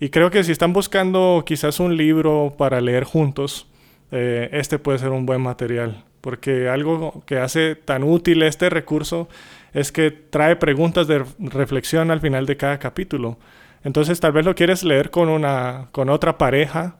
Y 0.00 0.08
creo 0.10 0.30
que 0.30 0.42
si 0.42 0.50
están 0.50 0.72
buscando 0.72 1.44
quizás 1.46 1.78
un 1.78 1.96
libro 1.96 2.56
para 2.58 2.80
leer 2.80 3.04
juntos, 3.04 3.68
eh, 4.10 4.48
este 4.52 4.80
puede 4.80 4.98
ser 4.98 5.10
un 5.10 5.26
buen 5.26 5.40
material 5.40 6.07
porque 6.28 6.68
algo 6.68 7.22
que 7.24 7.38
hace 7.38 7.74
tan 7.74 8.02
útil 8.02 8.42
este 8.42 8.68
recurso 8.68 9.30
es 9.72 9.90
que 9.92 10.10
trae 10.10 10.56
preguntas 10.56 11.08
de 11.08 11.24
reflexión 11.38 12.10
al 12.10 12.20
final 12.20 12.44
de 12.44 12.58
cada 12.58 12.78
capítulo. 12.78 13.38
Entonces 13.82 14.20
tal 14.20 14.32
vez 14.32 14.44
lo 14.44 14.54
quieres 14.54 14.84
leer 14.84 15.10
con, 15.10 15.30
una, 15.30 15.88
con 15.90 16.10
otra 16.10 16.36
pareja, 16.36 16.98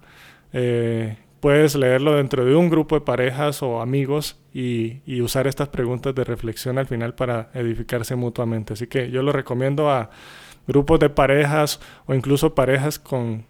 eh, 0.55 1.19
puedes 1.41 1.75
leerlo 1.75 2.17
dentro 2.17 2.43
de 2.47 2.57
un 2.57 2.71
grupo 2.71 2.95
de 2.95 3.03
parejas 3.03 3.63
o 3.63 3.83
amigos 3.83 4.41
y, 4.55 5.03
y, 5.05 5.21
usar 5.21 5.47
estas 5.47 5.69
preguntas 5.69 6.15
de 6.15 6.25
reflexión 6.25 6.79
al 6.79 6.87
final 6.87 7.15
para 7.15 7.51
edificarse 7.53 8.17
mutuamente. 8.17 8.73
Así 8.73 8.87
que 8.87 9.11
yo 9.11 9.23
lo 9.23 9.33
recomiendo 9.33 9.91
a 9.91 10.09
grupos 10.67 11.01
de 11.01 11.11
parejas 11.11 11.81
o 12.07 12.15
incluso 12.15 12.55
parejas 12.55 12.99
con, 12.99 13.45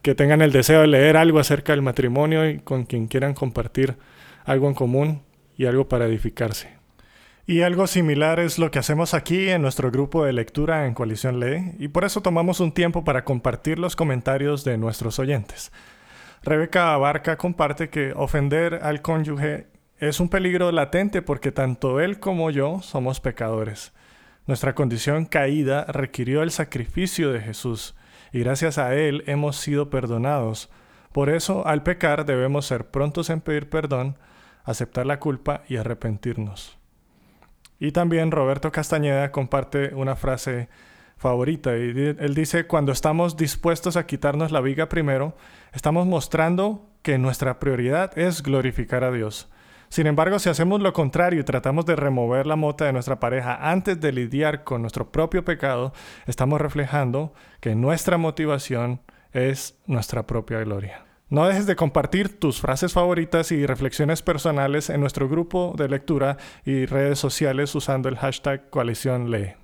que 0.00 0.14
tengan 0.14 0.40
el 0.40 0.52
deseo 0.52 0.80
de 0.80 0.86
leer 0.86 1.18
algo 1.18 1.38
acerca 1.38 1.74
del 1.74 1.82
matrimonio 1.82 2.48
y 2.48 2.60
con 2.60 2.86
quien 2.86 3.08
quieran 3.08 3.34
compartir 3.34 3.98
algo 4.48 4.66
en 4.66 4.74
común 4.74 5.22
y 5.56 5.66
algo 5.66 5.88
para 5.88 6.06
edificarse. 6.06 6.78
Y 7.46 7.62
algo 7.62 7.86
similar 7.86 8.40
es 8.40 8.58
lo 8.58 8.70
que 8.70 8.78
hacemos 8.78 9.14
aquí 9.14 9.48
en 9.50 9.62
nuestro 9.62 9.90
grupo 9.90 10.24
de 10.24 10.32
lectura 10.32 10.86
en 10.86 10.94
Coalición 10.94 11.38
Lee, 11.38 11.74
y 11.78 11.88
por 11.88 12.04
eso 12.04 12.22
tomamos 12.22 12.60
un 12.60 12.72
tiempo 12.72 13.04
para 13.04 13.24
compartir 13.24 13.78
los 13.78 13.94
comentarios 13.94 14.64
de 14.64 14.78
nuestros 14.78 15.18
oyentes. 15.18 15.70
Rebeca 16.42 16.94
Abarca 16.94 17.36
comparte 17.36 17.90
que 17.90 18.12
ofender 18.14 18.80
al 18.82 19.02
cónyuge 19.02 19.66
es 19.98 20.18
un 20.18 20.28
peligro 20.28 20.72
latente 20.72 21.22
porque 21.22 21.52
tanto 21.52 22.00
él 22.00 22.20
como 22.20 22.50
yo 22.50 22.80
somos 22.80 23.20
pecadores. 23.20 23.92
Nuestra 24.46 24.74
condición 24.74 25.26
caída 25.26 25.84
requirió 25.84 26.42
el 26.42 26.50
sacrificio 26.50 27.32
de 27.32 27.40
Jesús, 27.40 27.94
y 28.32 28.40
gracias 28.40 28.78
a 28.78 28.94
él 28.94 29.24
hemos 29.26 29.56
sido 29.56 29.90
perdonados. 29.90 30.70
Por 31.12 31.28
eso, 31.28 31.66
al 31.66 31.82
pecar 31.82 32.24
debemos 32.24 32.66
ser 32.66 32.86
prontos 32.86 33.28
en 33.30 33.40
pedir 33.40 33.68
perdón, 33.68 34.16
aceptar 34.70 35.06
la 35.06 35.18
culpa 35.18 35.62
y 35.68 35.76
arrepentirnos. 35.76 36.78
Y 37.78 37.92
también 37.92 38.30
Roberto 38.30 38.70
Castañeda 38.72 39.30
comparte 39.32 39.94
una 39.94 40.16
frase 40.16 40.68
favorita 41.16 41.76
y 41.76 41.90
él 42.18 42.34
dice, 42.34 42.66
cuando 42.66 42.92
estamos 42.92 43.36
dispuestos 43.36 43.96
a 43.96 44.06
quitarnos 44.06 44.52
la 44.52 44.60
viga 44.60 44.88
primero, 44.88 45.36
estamos 45.72 46.06
mostrando 46.06 46.86
que 47.02 47.18
nuestra 47.18 47.58
prioridad 47.58 48.16
es 48.18 48.42
glorificar 48.42 49.04
a 49.04 49.10
Dios. 49.10 49.48
Sin 49.88 50.06
embargo, 50.06 50.38
si 50.38 50.50
hacemos 50.50 50.82
lo 50.82 50.92
contrario 50.92 51.40
y 51.40 51.44
tratamos 51.44 51.86
de 51.86 51.96
remover 51.96 52.46
la 52.46 52.56
mota 52.56 52.84
de 52.84 52.92
nuestra 52.92 53.18
pareja 53.20 53.70
antes 53.70 53.98
de 54.00 54.12
lidiar 54.12 54.62
con 54.62 54.82
nuestro 54.82 55.10
propio 55.10 55.44
pecado, 55.44 55.92
estamos 56.26 56.60
reflejando 56.60 57.32
que 57.60 57.74
nuestra 57.74 58.18
motivación 58.18 59.00
es 59.32 59.80
nuestra 59.86 60.26
propia 60.26 60.60
gloria. 60.60 61.07
No 61.30 61.46
dejes 61.46 61.66
de 61.66 61.76
compartir 61.76 62.40
tus 62.40 62.58
frases 62.58 62.94
favoritas 62.94 63.52
y 63.52 63.66
reflexiones 63.66 64.22
personales 64.22 64.88
en 64.88 65.00
nuestro 65.00 65.28
grupo 65.28 65.74
de 65.76 65.86
lectura 65.86 66.38
y 66.64 66.86
redes 66.86 67.18
sociales 67.18 67.74
usando 67.74 68.08
el 68.08 68.16
hashtag 68.16 68.70
coalición 68.70 69.30
lee. 69.30 69.54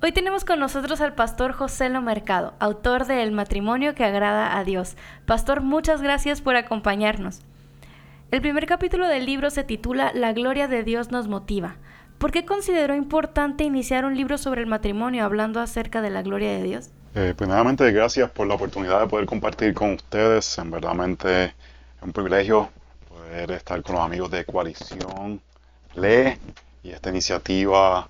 Hoy 0.00 0.12
tenemos 0.12 0.44
con 0.44 0.60
nosotros 0.60 1.00
al 1.00 1.14
pastor 1.16 1.52
José 1.52 1.88
Lo 1.88 2.00
Mercado, 2.00 2.54
autor 2.60 3.06
de 3.06 3.24
El 3.24 3.32
matrimonio 3.32 3.96
que 3.96 4.04
agrada 4.04 4.56
a 4.56 4.64
Dios. 4.64 4.96
Pastor, 5.26 5.60
muchas 5.60 6.02
gracias 6.02 6.40
por 6.40 6.54
acompañarnos. 6.54 7.42
El 8.30 8.40
primer 8.40 8.66
capítulo 8.66 9.08
del 9.08 9.26
libro 9.26 9.50
se 9.50 9.64
titula 9.64 10.12
La 10.14 10.32
gloria 10.32 10.68
de 10.68 10.84
Dios 10.84 11.10
nos 11.10 11.26
motiva. 11.26 11.78
¿Por 12.20 12.32
qué 12.32 12.44
consideró 12.44 12.94
importante 12.94 13.64
iniciar 13.64 14.04
un 14.04 14.14
libro 14.14 14.36
sobre 14.36 14.60
el 14.60 14.66
matrimonio 14.66 15.24
hablando 15.24 15.58
acerca 15.58 16.02
de 16.02 16.10
la 16.10 16.20
gloria 16.20 16.50
de 16.50 16.62
Dios? 16.62 16.90
Eh, 17.14 17.32
primeramente, 17.34 17.90
gracias 17.92 18.30
por 18.30 18.46
la 18.46 18.56
oportunidad 18.56 19.00
de 19.00 19.06
poder 19.06 19.24
compartir 19.24 19.72
con 19.72 19.94
ustedes. 19.94 20.58
En 20.58 20.70
verdaderamente 20.70 21.44
es 21.44 21.52
un 22.02 22.12
privilegio 22.12 22.68
poder 23.08 23.52
estar 23.52 23.82
con 23.82 23.94
los 23.94 24.04
amigos 24.04 24.30
de 24.30 24.44
Coalición 24.44 25.40
Lee 25.94 26.36
y 26.82 26.90
esta 26.90 27.08
iniciativa 27.08 28.06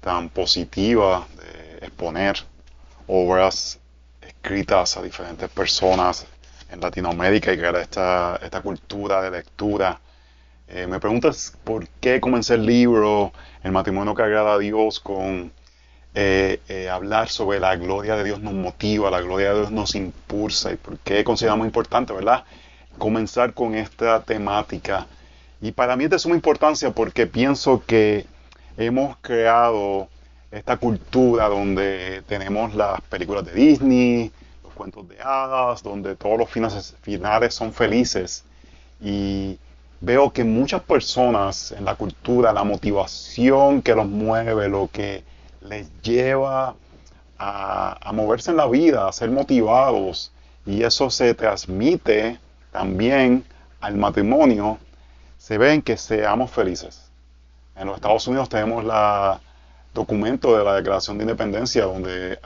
tan 0.00 0.28
positiva 0.28 1.26
de 1.36 1.86
exponer 1.86 2.36
obras 3.08 3.80
escritas 4.22 4.96
a 4.96 5.02
diferentes 5.02 5.48
personas 5.48 6.24
en 6.70 6.80
Latinoamérica 6.80 7.52
y 7.52 7.58
crear 7.58 7.74
esta, 7.74 8.38
esta 8.40 8.62
cultura 8.62 9.20
de 9.22 9.32
lectura 9.32 9.98
eh, 10.72 10.86
me 10.86 11.00
preguntas 11.00 11.56
por 11.64 11.88
qué 12.00 12.20
comencé 12.20 12.54
el 12.54 12.64
libro, 12.64 13.32
El 13.64 13.72
matrimonio 13.72 14.14
que 14.14 14.22
agrada 14.22 14.54
a 14.54 14.58
Dios, 14.58 15.00
con 15.00 15.50
eh, 16.14 16.60
eh, 16.68 16.88
hablar 16.88 17.28
sobre 17.28 17.58
la 17.58 17.74
gloria 17.74 18.14
de 18.16 18.22
Dios 18.22 18.40
nos 18.40 18.54
motiva, 18.54 19.10
la 19.10 19.20
gloria 19.20 19.50
de 19.50 19.60
Dios 19.60 19.72
nos 19.72 19.96
impulsa 19.96 20.72
y 20.72 20.76
por 20.76 20.98
qué 20.98 21.24
consideramos 21.24 21.66
importante, 21.66 22.12
¿verdad? 22.12 22.44
Comenzar 22.98 23.52
con 23.52 23.74
esta 23.74 24.22
temática. 24.22 25.08
Y 25.60 25.72
para 25.72 25.96
mí 25.96 26.04
es 26.04 26.10
de 26.10 26.18
suma 26.20 26.36
importancia 26.36 26.92
porque 26.92 27.26
pienso 27.26 27.82
que 27.84 28.26
hemos 28.76 29.16
creado 29.22 30.08
esta 30.52 30.76
cultura 30.76 31.48
donde 31.48 32.22
tenemos 32.28 32.74
las 32.76 33.00
películas 33.02 33.44
de 33.44 33.54
Disney, 33.54 34.32
los 34.62 34.72
cuentos 34.74 35.08
de 35.08 35.20
hadas, 35.20 35.82
donde 35.82 36.14
todos 36.14 36.38
los 36.38 36.48
finales, 36.48 36.94
finales 37.02 37.54
son 37.54 37.72
felices. 37.72 38.44
Y 39.00 39.58
veo 40.00 40.32
que 40.32 40.44
muchas 40.44 40.82
personas 40.82 41.72
en 41.72 41.84
la 41.84 41.94
cultura, 41.94 42.52
la 42.52 42.64
motivación 42.64 43.82
que 43.82 43.94
los 43.94 44.06
mueve, 44.06 44.68
lo 44.68 44.88
que 44.90 45.24
les 45.60 45.90
lleva 46.02 46.74
a, 47.38 48.10
moverse 48.12 48.50
en 48.50 48.56
la 48.56 48.66
vida, 48.66 49.08
a 49.08 49.12
ser 49.12 49.30
motivados, 49.30 50.32
y 50.66 50.82
eso 50.82 51.10
se 51.10 51.34
transmite 51.34 52.38
también 52.70 53.44
al 53.80 53.96
matrimonio, 53.96 54.78
se 55.38 55.58
ven 55.58 55.82
que 55.82 55.96
seamos 55.96 56.50
felices. 56.50 57.10
En 57.76 57.86
los 57.86 57.96
Estados 57.96 58.26
Unidos 58.26 58.48
tenemos 58.48 58.84
el 58.84 59.40
documento 59.94 60.56
de 60.56 60.64
la 60.64 60.74
Declaración 60.74 61.16
de 61.16 61.24
Independencia 61.24 61.84
donde 61.84 62.34
eh, 62.34 62.38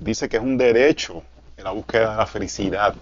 dice 0.00 0.28
que 0.28 0.36
es 0.36 0.42
un 0.42 0.58
derecho 0.58 1.22
en 1.56 1.64
la 1.64 1.70
búsqueda 1.70 2.10
de 2.10 2.16
la 2.18 2.26
felicidad. 2.26 2.94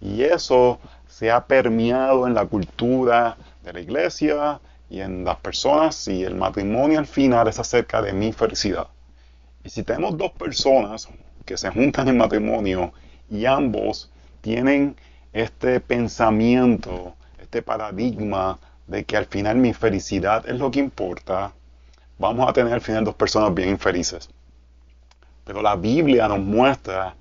Y 0.00 0.22
eso 0.22 0.78
se 1.16 1.30
ha 1.30 1.46
permeado 1.46 2.26
en 2.26 2.34
la 2.34 2.44
cultura 2.44 3.36
de 3.62 3.72
la 3.72 3.78
iglesia 3.78 4.60
y 4.90 5.00
en 5.00 5.24
las 5.24 5.36
personas 5.36 6.08
y 6.08 6.24
el 6.24 6.34
matrimonio 6.34 6.98
al 6.98 7.06
final 7.06 7.46
es 7.46 7.60
acerca 7.60 8.02
de 8.02 8.12
mi 8.12 8.32
felicidad. 8.32 8.88
Y 9.62 9.68
si 9.68 9.84
tenemos 9.84 10.18
dos 10.18 10.32
personas 10.32 11.08
que 11.44 11.56
se 11.56 11.70
juntan 11.70 12.08
en 12.08 12.16
matrimonio 12.16 12.92
y 13.30 13.46
ambos 13.46 14.10
tienen 14.40 14.96
este 15.32 15.78
pensamiento, 15.78 17.14
este 17.40 17.62
paradigma 17.62 18.58
de 18.88 19.04
que 19.04 19.16
al 19.16 19.26
final 19.26 19.54
mi 19.54 19.72
felicidad 19.72 20.44
es 20.48 20.58
lo 20.58 20.72
que 20.72 20.80
importa, 20.80 21.52
vamos 22.18 22.48
a 22.48 22.52
tener 22.52 22.72
al 22.72 22.80
final 22.80 23.04
dos 23.04 23.14
personas 23.14 23.54
bien 23.54 23.68
infelices. 23.68 24.30
Pero 25.44 25.62
la 25.62 25.76
Biblia 25.76 26.26
nos 26.26 26.40
muestra 26.40 27.14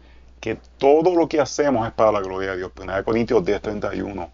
que 0.44 0.58
todo 0.78 1.16
lo 1.16 1.30
que 1.30 1.40
hacemos 1.40 1.88
es 1.88 1.94
para 1.94 2.12
la 2.12 2.20
gloria 2.20 2.52
de 2.52 2.58
Dios. 2.58 2.74
1 2.78 3.06
Corintios 3.06 3.46
10:31. 3.46 4.30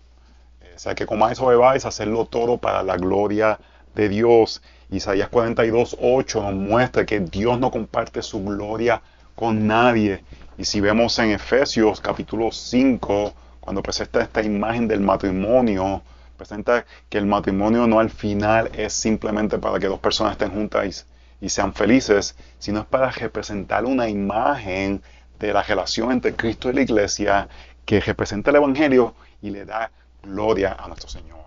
Eh, 0.60 0.74
o 0.75 0.80
sea, 0.80 0.96
que 0.96 1.06
comáis 1.06 1.39
o 1.39 1.46
bebáis, 1.46 1.86
hacerlo 1.86 2.25
todo 2.25 2.58
para 2.58 2.82
la 2.82 2.98
gloria 2.98 3.60
de 3.94 4.10
Dios. 4.10 4.63
Isaías 4.89 5.30
42:8 5.30 6.42
nos 6.42 6.56
muestra 6.56 7.06
que 7.06 7.20
Dios 7.20 7.60
no 7.60 7.70
comparte 7.70 8.24
su 8.24 8.44
gloria 8.44 9.04
con 9.36 9.68
nadie. 9.68 10.24
Y 10.58 10.66
si 10.66 10.82
vemos 10.82 11.20
en 11.20 11.30
Efesios 11.30 12.01
capítulo 12.01 12.51
5, 12.51 13.32
cuando 13.60 13.84
presenta 13.84 14.24
esta 14.24 14.42
imagen 14.42 14.88
del 14.88 15.01
matrimonio, 15.01 16.01
presenta 16.38 16.88
que 17.08 17.20
el 17.20 17.28
matrimonio 17.28 17.86
no 17.86 18.00
al 18.00 18.10
final 18.10 18.72
es 18.74 18.94
simplemente 18.94 19.60
para 19.60 19.78
que 19.78 19.86
dos 19.86 20.00
personas 20.00 20.32
estén 20.32 20.50
juntas 20.50 21.06
y 21.39 21.50
sean 21.50 21.72
felices, 21.72 22.36
sino 22.58 22.80
es 22.80 22.88
para 22.88 23.12
representar 23.12 23.86
una 23.86 24.10
imagen 24.10 25.04
de 25.39 25.53
la 25.53 25.63
relación 25.63 26.12
entre 26.12 26.36
Cristo 26.36 26.69
y 26.69 26.74
la 26.74 26.81
iglesia 26.81 27.48
que 27.86 28.00
representa 28.00 28.51
el 28.51 28.58
Evangelio 28.58 29.15
y 29.41 29.50
le 29.50 29.65
da 29.65 29.91
gloria 30.22 30.75
a 30.77 30.88
nuestro 30.88 31.10
Señor. 31.10 31.46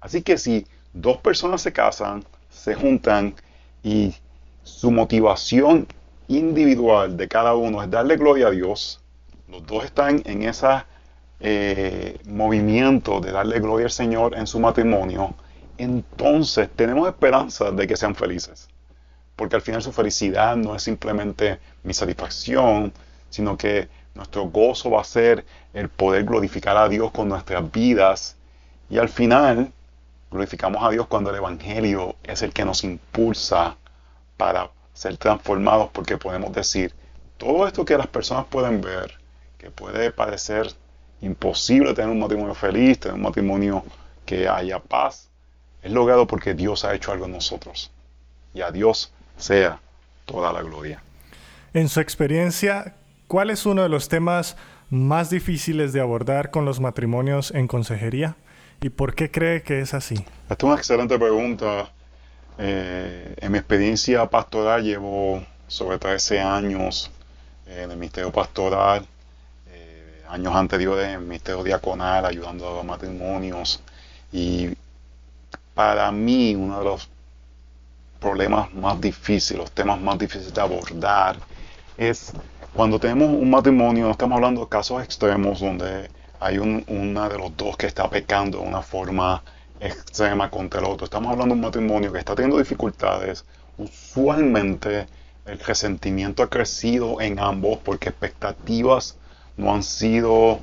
Así 0.00 0.22
que 0.22 0.38
si 0.38 0.66
dos 0.92 1.18
personas 1.18 1.62
se 1.62 1.72
casan, 1.72 2.24
se 2.48 2.74
juntan 2.74 3.34
y 3.82 4.14
su 4.62 4.90
motivación 4.90 5.86
individual 6.28 7.16
de 7.16 7.28
cada 7.28 7.54
uno 7.54 7.82
es 7.82 7.90
darle 7.90 8.16
gloria 8.16 8.48
a 8.48 8.50
Dios, 8.50 9.00
los 9.48 9.66
dos 9.66 9.84
están 9.84 10.22
en 10.24 10.44
ese 10.44 10.68
eh, 11.40 12.18
movimiento 12.26 13.20
de 13.20 13.32
darle 13.32 13.60
gloria 13.60 13.86
al 13.86 13.92
Señor 13.92 14.36
en 14.36 14.46
su 14.46 14.60
matrimonio, 14.60 15.34
entonces 15.76 16.68
tenemos 16.74 17.08
esperanza 17.08 17.70
de 17.70 17.86
que 17.86 17.96
sean 17.96 18.14
felices. 18.14 18.68
Porque 19.34 19.56
al 19.56 19.62
final 19.62 19.82
su 19.82 19.92
felicidad 19.92 20.56
no 20.56 20.76
es 20.76 20.82
simplemente 20.82 21.58
mi 21.82 21.94
satisfacción, 21.94 22.92
sino 23.32 23.56
que 23.56 23.88
nuestro 24.14 24.44
gozo 24.44 24.90
va 24.90 25.00
a 25.00 25.04
ser 25.04 25.44
el 25.72 25.88
poder 25.88 26.24
glorificar 26.24 26.76
a 26.76 26.88
Dios 26.88 27.10
con 27.10 27.28
nuestras 27.28 27.72
vidas. 27.72 28.36
Y 28.90 28.98
al 28.98 29.08
final 29.08 29.72
glorificamos 30.30 30.84
a 30.84 30.90
Dios 30.90 31.06
cuando 31.06 31.30
el 31.30 31.36
Evangelio 31.36 32.16
es 32.22 32.42
el 32.42 32.52
que 32.52 32.64
nos 32.64 32.84
impulsa 32.84 33.76
para 34.36 34.70
ser 34.92 35.16
transformados, 35.16 35.90
porque 35.92 36.18
podemos 36.18 36.52
decir, 36.52 36.94
todo 37.38 37.66
esto 37.66 37.84
que 37.84 37.96
las 37.96 38.06
personas 38.06 38.44
pueden 38.46 38.80
ver, 38.82 39.18
que 39.56 39.70
puede 39.70 40.10
parecer 40.10 40.72
imposible 41.22 41.94
tener 41.94 42.10
un 42.10 42.20
matrimonio 42.20 42.54
feliz, 42.54 43.00
tener 43.00 43.14
un 43.14 43.22
matrimonio 43.22 43.82
que 44.26 44.48
haya 44.48 44.78
paz, 44.78 45.30
es 45.82 45.90
logrado 45.90 46.26
porque 46.26 46.54
Dios 46.54 46.84
ha 46.84 46.94
hecho 46.94 47.12
algo 47.12 47.24
en 47.24 47.32
nosotros. 47.32 47.90
Y 48.52 48.60
a 48.60 48.70
Dios 48.70 49.12
sea 49.38 49.80
toda 50.26 50.52
la 50.52 50.62
gloria. 50.62 51.02
En 51.74 51.88
su 51.88 52.00
experiencia, 52.00 52.94
¿cuál 53.32 53.48
es 53.48 53.64
uno 53.64 53.82
de 53.82 53.88
los 53.88 54.08
temas 54.10 54.58
más 54.90 55.30
difíciles 55.30 55.94
de 55.94 56.02
abordar 56.02 56.50
con 56.50 56.66
los 56.66 56.80
matrimonios 56.80 57.50
en 57.52 57.66
consejería? 57.66 58.36
¿Y 58.82 58.90
por 58.90 59.14
qué 59.14 59.30
cree 59.30 59.62
que 59.62 59.80
es 59.80 59.94
así? 59.94 60.22
Es 60.50 60.62
una 60.62 60.74
excelente 60.74 61.18
pregunta. 61.18 61.90
Eh, 62.58 63.34
en 63.38 63.52
mi 63.52 63.56
experiencia 63.56 64.28
pastoral 64.28 64.82
llevo 64.82 65.42
sobre 65.66 65.96
13 65.98 66.40
años 66.40 67.10
en 67.66 67.90
el 67.90 67.96
ministerio 67.96 68.30
pastoral, 68.30 69.06
eh, 69.70 70.24
años 70.28 70.54
anteriores 70.54 71.06
en 71.06 71.12
el 71.12 71.20
ministerio 71.20 71.64
diaconal, 71.64 72.26
ayudando 72.26 72.80
a 72.80 72.82
matrimonios. 72.82 73.80
Y 74.30 74.76
para 75.72 76.12
mí 76.12 76.54
uno 76.54 76.80
de 76.80 76.84
los 76.84 77.08
problemas 78.20 78.74
más 78.74 79.00
difíciles, 79.00 79.58
los 79.58 79.72
temas 79.72 79.98
más 79.98 80.18
difíciles 80.18 80.52
de 80.52 80.60
abordar, 80.60 81.38
es 81.96 82.34
cuando 82.74 82.98
tenemos 82.98 83.28
un 83.28 83.50
matrimonio, 83.50 84.06
no 84.06 84.12
estamos 84.12 84.36
hablando 84.36 84.62
de 84.62 84.68
casos 84.68 85.02
extremos 85.02 85.60
donde 85.60 86.08
hay 86.40 86.58
un, 86.58 86.84
una 86.88 87.28
de 87.28 87.38
los 87.38 87.56
dos 87.56 87.76
que 87.76 87.86
está 87.86 88.08
pecando 88.08 88.58
de 88.58 88.64
una 88.66 88.82
forma 88.82 89.42
extrema 89.78 90.50
contra 90.50 90.80
el 90.80 90.86
otro. 90.86 91.04
Estamos 91.04 91.32
hablando 91.32 91.54
de 91.54 91.60
un 91.60 91.66
matrimonio 91.66 92.12
que 92.12 92.18
está 92.18 92.34
teniendo 92.34 92.58
dificultades. 92.58 93.44
Usualmente 93.76 95.06
el 95.44 95.58
resentimiento 95.58 96.42
ha 96.42 96.48
crecido 96.48 97.20
en 97.20 97.38
ambos 97.38 97.78
porque 97.84 98.08
expectativas 98.08 99.16
no 99.56 99.74
han 99.74 99.82
sido 99.82 100.60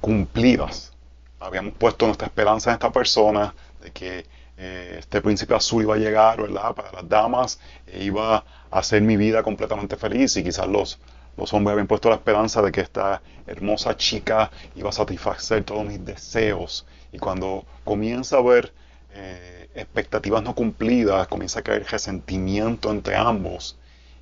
cumplidas. 0.00 0.92
Habíamos 1.38 1.74
puesto 1.74 2.06
nuestra 2.06 2.26
esperanza 2.26 2.70
en 2.70 2.74
esta 2.74 2.90
persona 2.90 3.54
de 3.82 3.90
que 3.92 4.26
eh, 4.56 4.96
este 4.98 5.20
príncipe 5.20 5.54
azul 5.54 5.82
iba 5.82 5.94
a 5.94 5.98
llegar, 5.98 6.40
¿verdad? 6.40 6.74
Para 6.74 6.92
las 6.92 7.08
damas, 7.08 7.60
e 7.86 8.04
iba 8.04 8.36
a 8.36 8.44
hacer 8.70 9.02
mi 9.02 9.16
vida 9.16 9.42
completamente 9.42 9.96
feliz 9.96 10.36
y 10.36 10.44
quizás 10.44 10.66
los, 10.66 10.98
los 11.36 11.52
hombres 11.54 11.72
habían 11.72 11.86
puesto 11.86 12.08
la 12.08 12.16
esperanza 12.16 12.62
de 12.62 12.72
que 12.72 12.80
esta 12.80 13.22
hermosa 13.46 13.96
chica 13.96 14.50
iba 14.74 14.90
a 14.90 14.92
satisfacer 14.92 15.64
todos 15.64 15.84
mis 15.84 16.04
deseos. 16.04 16.86
Y 17.10 17.18
cuando 17.18 17.64
comienza 17.84 18.36
a 18.36 18.38
haber 18.40 18.72
eh, 19.12 19.68
expectativas 19.74 20.42
no 20.42 20.54
cumplidas, 20.54 21.28
comienza 21.28 21.60
a 21.60 21.62
caer 21.62 21.84
resentimiento 21.90 22.90
entre 22.90 23.16
ambos. 23.16 23.78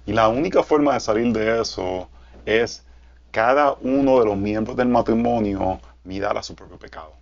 Y 0.06 0.12
la 0.12 0.28
única 0.28 0.62
forma 0.62 0.94
de 0.94 1.00
salir 1.00 1.32
de 1.32 1.60
eso 1.60 2.08
es 2.46 2.84
cada 3.30 3.74
uno 3.80 4.18
de 4.18 4.26
los 4.26 4.36
miembros 4.36 4.76
del 4.76 4.88
matrimonio 4.88 5.80
mirar 6.04 6.36
a 6.36 6.42
su 6.42 6.54
propio 6.54 6.78
pecado. 6.78 7.12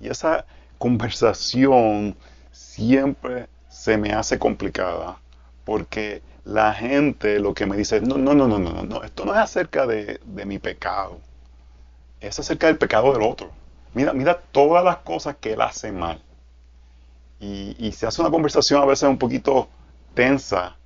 Y 0.00 0.08
esa 0.08 0.46
conversación 0.78 2.16
siempre 2.52 3.48
se 3.68 3.96
me 3.96 4.12
hace 4.12 4.38
complicada 4.38 5.18
porque 5.64 6.22
la 6.44 6.74
gente 6.74 7.38
lo 7.38 7.54
que 7.54 7.66
me 7.66 7.76
dice, 7.76 8.00
no, 8.00 8.18
no, 8.18 8.34
no, 8.34 8.46
no, 8.46 8.58
no, 8.58 8.82
no, 8.82 9.02
esto 9.02 9.24
no 9.24 9.32
es 9.32 9.38
acerca 9.38 9.86
de, 9.86 10.20
mi 10.24 10.58
pecado, 10.58 11.18
es 12.20 12.38
acerca 12.38 12.66
del 12.66 12.76
pecado 12.76 13.12
del 13.12 13.22
otro. 13.22 13.50
Mira, 13.94 14.12
mira 14.12 14.40
todas 14.52 14.84
las 14.84 14.98
cosas 14.98 15.36
que 15.40 15.54
él 15.54 15.62
hace 15.62 15.92
mal. 15.92 16.20
Y, 17.40 17.92
se 17.92 18.06
hace 18.06 18.22
una 18.22 18.30
conversación 18.30 18.80
a 18.82 18.86
veces 18.86 19.08
un 19.08 19.18
poquito 19.18 19.68
tensa 20.14 20.76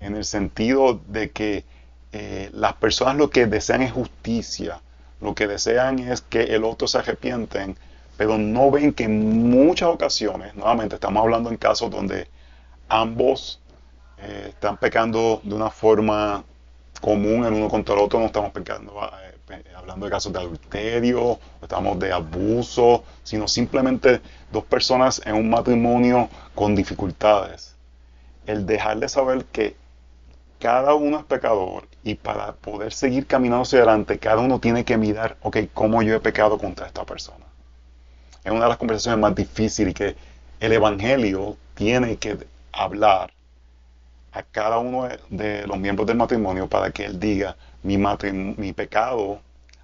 en 0.00 0.16
el 0.16 0.24
sentido 0.24 0.98
de 1.08 1.30
que 1.30 1.64
eh, 2.12 2.50
las 2.54 2.74
personas 2.74 3.16
lo 3.16 3.28
que 3.28 3.46
desean 3.46 3.82
es 3.82 3.92
justicia, 3.92 4.80
lo 5.20 5.34
que 5.34 5.46
desean 5.46 5.98
es 5.98 6.22
que 6.22 6.42
el 6.54 6.64
otro 6.64 6.88
se 6.88 6.98
arrepienten, 6.98 7.76
pero 8.16 8.38
no 8.38 8.70
ven 8.70 8.94
que 8.94 9.04
en 9.04 9.50
muchas 9.50 9.90
ocasiones, 9.90 10.54
nuevamente 10.54 10.94
estamos 10.94 11.22
hablando 11.22 11.50
en 11.50 11.58
casos 11.58 11.90
donde 11.90 12.28
ambos 12.88 13.60
eh, 14.18 14.46
están 14.50 14.76
pecando 14.76 15.40
de 15.42 15.54
una 15.54 15.70
forma 15.70 16.44
común 17.00 17.44
el 17.44 17.52
uno 17.52 17.68
contra 17.68 17.94
el 17.94 18.00
otro, 18.00 18.18
no 18.18 18.26
estamos 18.26 18.52
pecando, 18.52 18.94
eh, 19.50 19.62
hablando 19.76 20.06
de 20.06 20.10
casos 20.10 20.32
de 20.32 20.38
adulterio, 20.38 21.38
estamos 21.62 21.98
de 21.98 22.12
abuso, 22.12 23.04
sino 23.22 23.46
simplemente 23.46 24.20
dos 24.50 24.64
personas 24.64 25.20
en 25.24 25.34
un 25.34 25.50
matrimonio 25.50 26.28
con 26.54 26.74
dificultades. 26.74 27.74
El 28.46 28.66
dejarle 28.66 29.08
saber 29.08 29.44
que 29.46 29.76
cada 30.58 30.94
uno 30.94 31.18
es 31.18 31.24
pecador 31.24 31.86
y 32.02 32.14
para 32.14 32.52
poder 32.52 32.92
seguir 32.92 33.26
caminando 33.26 33.62
hacia 33.62 33.78
adelante, 33.78 34.18
cada 34.18 34.38
uno 34.40 34.58
tiene 34.58 34.84
que 34.84 34.96
mirar, 34.96 35.36
ok, 35.42 35.58
cómo 35.74 36.02
yo 36.02 36.14
he 36.14 36.20
pecado 36.20 36.58
contra 36.58 36.86
esta 36.86 37.04
persona 37.04 37.46
es 38.46 38.52
una 38.52 38.62
de 38.62 38.68
las 38.68 38.78
conversaciones 38.78 39.18
más 39.20 39.34
difíciles 39.34 39.92
que 39.92 40.14
el 40.60 40.72
Evangelio 40.72 41.56
tiene 41.74 42.16
que 42.16 42.38
hablar 42.72 43.32
a 44.36 44.42
cada 44.42 44.78
uno 44.78 45.08
de 45.30 45.66
los 45.66 45.78
miembros 45.78 46.06
del 46.06 46.18
matrimonio 46.18 46.68
para 46.68 46.90
que 46.90 47.06
él 47.06 47.18
diga, 47.18 47.56
mi, 47.82 47.96
mi 47.96 48.72
pecado 48.74 49.40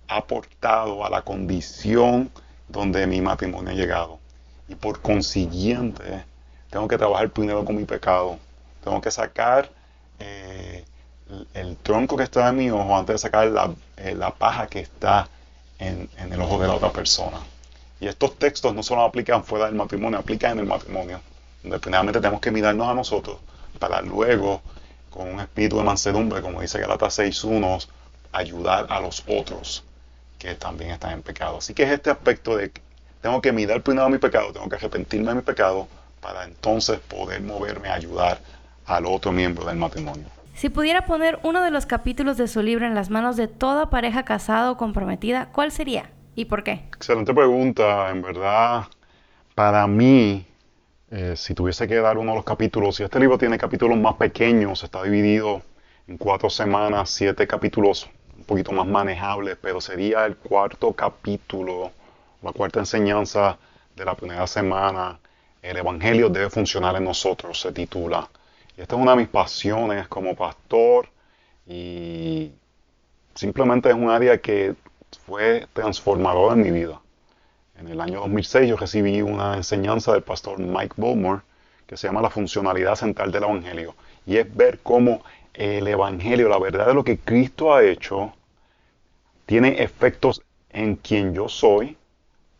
ha 0.09 0.17
aportado 0.17 1.07
a 1.07 1.09
la 1.09 1.23
condición 1.23 2.31
donde 2.69 3.07
mi 3.07 3.23
matrimonio 3.23 3.71
ha 3.71 3.75
llegado. 3.75 4.19
Y 4.69 4.75
por 4.75 5.01
consiguiente, 5.01 6.25
tengo 6.69 6.87
que 6.87 6.99
trabajar 6.99 7.31
primero 7.31 7.65
con 7.65 7.77
mi 7.77 7.85
pecado. 7.85 8.39
Tengo 8.85 9.01
que 9.01 9.11
sacar 9.11 9.71
eh, 10.19 10.85
el, 11.55 11.77
tronco 11.79 12.19
que 12.19 12.25
está 12.25 12.51
en 12.51 12.57
mi 12.57 12.71
ojo 12.71 12.95
antes 12.95 13.15
de 13.15 13.19
sacar 13.21 13.47
la, 13.47 13.75
eh, 13.97 14.19
paja 14.37 14.67
que 14.67 14.81
está 14.81 15.29
en 15.79 16.11
el 16.19 16.41
ojo 16.43 16.61
de 16.61 16.69
la 16.69 16.75
otra 16.75 16.93
persona. 16.93 17.39
Y 18.01 18.07
estos 18.07 18.39
textos 18.39 18.75
no 18.75 18.83
solo 18.83 19.03
aplican 19.03 19.45
fuera 19.45 19.65
del 19.65 19.77
matrimonio, 19.77 20.19
aplican 20.19 20.53
en 20.53 20.59
el 20.59 20.67
matrimonio. 20.67 21.21
Donde 21.63 21.79
tenemos 21.79 22.41
que 22.41 22.51
mirarnos 22.51 22.87
a 22.87 22.95
nosotros 22.95 23.39
para 23.79 24.01
luego, 24.03 24.63
con 25.11 25.29
un 25.29 25.41
espíritu 25.41 25.77
de 25.79 25.85
mansedumbre, 25.85 26.41
como 26.41 26.61
dice 26.61 26.79
Galatas 26.79 27.19
6.1, 27.19 27.87
ayudar 28.33 28.87
a 28.89 29.01
los 29.01 29.25
otros 29.27 29.85
que 30.39 30.55
también 30.55 30.91
están 30.91 31.13
en 31.13 31.23
pecado. 31.23 31.59
Así 31.59 31.75
que 31.75 31.85
es 31.85 31.91
este 31.91 32.11
aspecto 32.11 32.57
de 32.57 32.71
que 32.71 32.81
tengo 33.21 33.41
que 33.41 33.53
mirar 33.53 33.83
primero 33.83 34.09
mi 34.09 34.19
pecado, 34.19 34.53
tengo 34.53 34.69
que 34.69 34.77
arrepentirme 34.77 35.29
de 35.29 35.35
mi 35.37 35.43
pecado 35.43 35.87
para 36.21 36.45
entonces 36.45 36.99
poder 36.99 37.41
moverme 37.43 37.89
a 37.89 37.95
ayudar 37.95 38.41
al 38.87 39.07
otro 39.07 39.33
miembro 39.33 39.65
del 39.65 39.77
matrimonio. 39.77 40.27
Si 40.55 40.69
pudiera 40.69 41.07
poner 41.07 41.39
uno 41.43 41.63
de 41.63 41.71
los 41.71 41.87
capítulos 41.87 42.37
de 42.37 42.49
su 42.49 42.63
libro 42.63 42.87
en 42.87 42.95
las 42.95 43.11
manos 43.11 43.37
de 43.37 43.49
toda 43.49 43.91
pareja 43.91 44.25
casada 44.25 44.71
o 44.71 44.77
comprometida, 44.77 45.49
¿cuál 45.53 45.73
sería? 45.73 46.11
¿Y 46.35 46.47
por 46.47 46.63
qué? 46.63 46.85
Excelente 46.97 47.33
pregunta. 47.33 48.11
En 48.11 48.23
verdad, 48.23 48.85
para 49.55 49.87
mí, 49.87 50.47
eh, 51.15 51.37
si 51.37 51.55
tuviese 51.55 51.87
que 51.87 51.97
dar 51.97 52.17
uno 52.17 52.31
de 52.31 52.37
los 52.37 52.45
capítulos, 52.45 52.97
si 52.97 53.03
este 53.03 53.21
libro 53.21 53.37
tiene 53.37 53.59
capítulos 53.59 53.99
más 53.99 54.15
pequeños, 54.15 54.83
está 54.83 55.03
dividido 55.03 55.61
en 56.09 56.17
cuatro 56.17 56.49
semanas, 56.49 57.11
siete 57.11 57.47
capítulos 57.47 58.09
un 58.39 58.45
poquito 58.45 58.73
más 58.73 58.87
manejables, 58.87 59.59
pero 59.61 59.79
sería 59.79 60.25
el 60.25 60.37
cuarto 60.37 60.95
capítulo, 60.95 61.91
la 62.41 62.53
cuarta 62.53 62.81
enseñanza 62.81 63.59
de 63.95 64.05
la 64.07 64.15
primera 64.15 64.47
semana. 64.47 65.21
El 65.61 65.77
Evangelio 65.77 66.31
debe 66.31 66.49
funcionar 66.49 66.97
en 66.97 67.05
nosotros, 67.05 67.61
se 67.61 67.73
titula. 67.73 68.31
Y 68.79 68.81
esta 68.81 68.97
es 68.97 69.03
una 69.03 69.11
de 69.11 69.19
mis 69.19 69.29
pasiones 69.29 70.09
como 70.09 70.35
pastor 70.35 71.11
y 71.67 72.53
simplemente 73.35 73.91
es 73.91 73.95
un 73.95 74.09
área 74.09 74.39
que 74.39 74.77
fue 75.27 75.67
transformador 75.75 76.55
en 76.55 76.63
mi 76.63 76.71
vida. 76.71 77.02
En 77.79 77.89
el 77.89 78.01
año 78.01 78.21
2006 78.21 78.69
yo 78.69 78.77
recibí 78.77 79.23
una 79.23 79.57
enseñanza 79.57 80.13
del 80.13 80.23
pastor 80.23 80.59
Mike 80.59 80.95
Bowmore, 80.97 81.43
que 81.87 81.97
se 81.97 82.07
llama 82.07 82.23
la 82.23 82.31
funcionalidad 82.31 82.95
central 82.95 83.33
del 83.33 83.45
Evangelio. 83.45 83.95
Y 84.27 84.37
es 84.37 84.55
ver 84.55 84.81
cómo 84.83 85.23
el 85.55 85.87
Evangelio, 85.87 86.49
la 86.49 86.59
verdad 86.59 86.87
de 86.87 86.95
lo 86.95 87.05
que 87.05 87.19
Cristo 87.19 87.75
ha 87.75 87.83
hecho, 87.83 88.33
tiene 89.47 89.83
efectos 89.83 90.43
en 90.71 90.97
quien 90.97 91.35
yo 91.35 91.49
soy, 91.49 91.97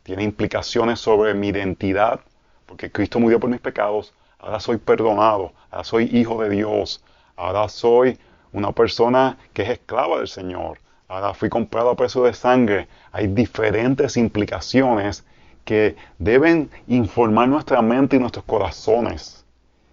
tiene 0.03 0.25
implicaciones 0.25 1.01
sobre 1.01 1.35
mi 1.35 1.49
identidad, 1.49 2.21
porque 2.67 2.91
Cristo 2.91 3.21
murió 3.21 3.39
por 3.39 3.51
mis 3.51 3.61
pecados, 3.61 4.13
ahora 4.39 4.61
soy 4.61 4.79
perdonado, 4.79 5.53
ahora 5.71 5.85
soy 5.85 6.11
hijo 6.13 6.43
de 6.43 6.51
Dios, 6.51 7.05
ahora 7.37 7.69
soy 7.69 8.19
una 8.53 8.73
persona 8.73 9.39
que 9.53 9.63
es 9.63 9.71
esclava 9.71 10.19
del 10.19 10.29
Señor, 10.29 10.79
ahora 11.13 11.35
fui 11.35 11.51
comprado 11.51 11.91
a 11.91 11.97
precio 11.97 12.23
de 12.25 12.33
sangre. 12.33 12.89
Hay 13.13 13.27
diferentes 13.27 14.17
implicaciones 14.17 15.25
que 15.65 15.95
deben 16.19 16.71
informar 16.89 17.49
nuestra 17.49 17.83
mente 17.83 18.17
y 18.17 18.19
nuestros 18.19 18.45
corazones. 18.47 19.45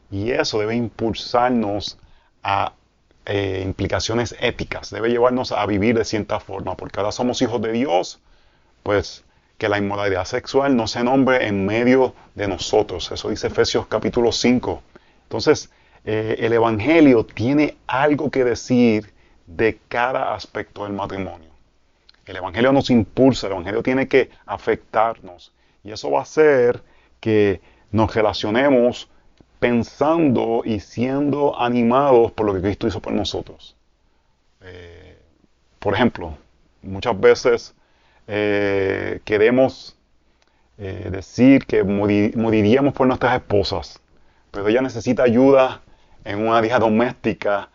Y 0.10 0.32
eso 0.32 0.60
debe 0.60 0.76
impulsarnos 0.76 1.98
a 2.42 2.74
eh, 3.26 3.62
implicaciones 3.66 4.34
éticas, 4.40 4.90
debe 4.90 5.10
llevarnos 5.10 5.52
a 5.52 5.66
vivir 5.66 5.98
de 5.98 6.06
cierta 6.06 6.40
forma, 6.40 6.76
porque 6.76 7.00
ahora 7.00 7.12
somos 7.12 7.42
hijos 7.42 7.62
de 7.62 7.74
Dios, 7.74 8.20
pues 8.82 9.24
que 9.58 9.68
la 9.68 9.78
inmoralidad 9.78 10.24
sexual 10.24 10.76
no 10.76 10.88
se 10.88 11.04
nombre 11.04 11.46
en 11.46 11.66
medio 11.66 12.16
de 12.34 12.48
nosotros. 12.48 13.12
Eso 13.12 13.30
dice 13.30 13.48
Efesios 13.48 13.88
capítulo 13.88 14.32
5. 14.32 14.82
Entonces, 15.24 15.70
eh, 16.06 16.38
el 16.40 16.54
Evangelio 16.54 17.26
tiene 17.26 17.76
algo 17.88 18.32
que 18.32 18.46
decir 18.46 19.14
de 19.56 19.80
cada 19.88 20.36
aspecto 20.36 20.84
del 20.84 20.94
matrimonio. 20.94 21.50
El 22.26 22.38
Evangelio 22.38 22.72
nos 22.72 22.90
impulsa, 22.92 23.48
el 23.48 23.54
Evangelio 23.54 23.82
tiene 23.82 24.08
que 24.08 24.30
afectarnos. 24.46 25.52
Y 25.84 25.92
eso 25.92 26.12
va 26.12 26.20
a 26.20 26.24
hacer 26.24 26.84
que 27.20 27.60
nos 27.92 28.14
relacionemos 28.14 29.10
pensando 29.60 30.62
y 30.64 30.80
siendo 30.80 31.60
animados 31.60 32.32
por 32.32 32.46
lo 32.46 32.54
que 32.54 32.62
Cristo 32.62 32.88
hizo 32.88 33.02
por 33.02 33.14
nosotros. 33.14 33.76
Eh, 34.62 35.18
por 35.80 35.96
ejemplo, 35.96 36.38
muchas 36.84 37.20
veces 37.20 37.74
eh, 38.28 39.22
queremos 39.26 39.98
eh, 40.78 41.10
decir 41.12 41.66
que 41.66 41.84
moriríamos 41.84 42.94
por 42.94 43.08
nuestras 43.08 43.36
esposas, 43.36 44.00
pero 44.52 44.68
ella 44.68 44.82
necesita 44.82 45.24
ayuda 45.24 45.82
en 46.24 46.48
una 46.48 46.62
vida 46.62 46.78
doméstica 46.78 47.70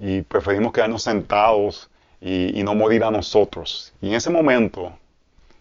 y 0.00 0.22
preferimos 0.22 0.72
quedarnos 0.72 1.02
sentados 1.02 1.90
y, 2.20 2.58
y 2.58 2.62
no 2.64 2.74
morir 2.74 3.04
a 3.04 3.10
nosotros. 3.10 3.92
Y 4.00 4.08
en 4.08 4.14
ese 4.14 4.30
momento 4.30 4.92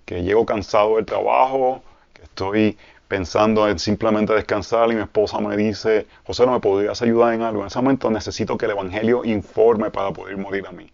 que 0.05 0.23
llego 0.23 0.45
cansado 0.45 0.95
del 0.95 1.05
trabajo, 1.05 1.83
que 2.13 2.23
estoy 2.23 2.77
pensando 3.09 3.67
en 3.67 3.79
simplemente 3.79 4.33
descansar 4.33 4.89
y 4.91 4.95
mi 4.95 5.01
esposa 5.01 5.39
me 5.39 5.57
dice, 5.57 6.07
José, 6.25 6.45
¿no 6.45 6.53
me 6.53 6.59
podrías 6.59 7.01
ayudar 7.01 7.33
en 7.33 7.41
algo? 7.41 7.61
En 7.61 7.67
ese 7.67 7.79
momento 7.79 8.09
necesito 8.09 8.57
que 8.57 8.65
el 8.65 8.71
Evangelio 8.71 9.25
informe 9.25 9.91
para 9.91 10.11
poder 10.11 10.37
morir 10.37 10.65
a 10.67 10.71
mí. 10.71 10.89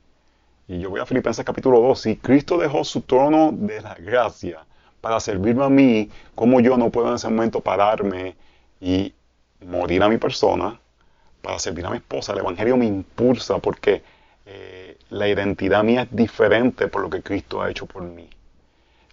Y 0.68 0.80
yo 0.80 0.90
voy 0.90 1.00
a 1.00 1.06
Filipenses 1.06 1.46
capítulo 1.46 1.80
2. 1.82 2.02
Si 2.02 2.16
Cristo 2.16 2.58
dejó 2.58 2.84
su 2.84 3.02
trono 3.02 3.52
de 3.54 3.82
la 3.82 3.96
gracia 3.96 4.66
para 5.02 5.20
servirme 5.20 5.66
a 5.66 5.70
mí, 5.70 6.10
¿cómo 6.34 6.60
yo 6.62 6.78
no 6.78 6.90
puedo 6.90 7.10
en 7.10 7.16
ese 7.16 7.30
momento 7.30 7.60
pararme 7.60 8.36
y 8.82 9.14
morir 9.62 10.02
a 10.02 10.10
mi 10.10 10.18
persona 10.18 10.80
para 11.46 11.60
servir 11.60 11.86
a 11.86 11.92
mi 11.92 11.98
esposa? 11.98 12.34
El 12.34 12.40
Evangelio 12.40 12.76
me 12.76 12.86
impulsa 12.86 13.60
porque 13.60 14.02
eh, 14.48 14.98
la 15.10 15.28
identidad 15.28 15.84
mía 15.84 16.02
es 16.02 16.16
diferente 16.16 16.88
por 16.88 17.04
lo 17.04 17.10
que 17.10 17.22
Cristo 17.22 17.62
ha 17.62 17.70
hecho 17.70 17.86
por 17.86 18.02
mí. 18.02 18.28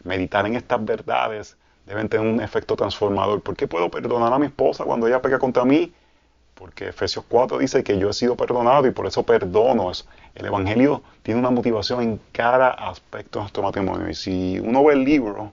Meditar 0.04 0.46
en 0.46 0.56
estas 0.56 0.82
verdades 0.82 1.56
deben 1.86 2.08
tener 2.08 2.26
un 2.26 2.40
efecto 2.40 2.74
transformador. 2.74 3.42
¿Por 3.42 3.54
qué 3.54 3.68
puedo 3.68 3.90
perdonar 3.90 4.32
a 4.32 4.38
mi 4.38 4.46
esposa 4.46 4.84
cuando 4.84 5.06
ella 5.06 5.20
pega 5.20 5.38
contra 5.38 5.64
mí? 5.66 5.92
Porque 6.54 6.88
Efesios 6.88 7.24
4 7.28 7.58
dice 7.58 7.84
que 7.84 7.98
yo 7.98 8.08
he 8.08 8.12
sido 8.14 8.34
perdonado 8.34 8.86
y 8.86 8.92
por 8.92 9.06
eso 9.06 9.22
perdono. 9.24 9.92
El 10.34 10.46
Evangelio 10.46 11.02
tiene 11.22 11.38
una 11.38 11.50
motivación 11.50 12.00
en 12.02 12.20
cada 12.32 12.70
aspecto 12.70 13.38
de 13.38 13.42
nuestro 13.42 13.62
matrimonio. 13.62 14.08
Y 14.08 14.14
si 14.14 14.58
uno 14.58 14.82
ve 14.84 14.94
el 14.94 15.04
libro, 15.04 15.52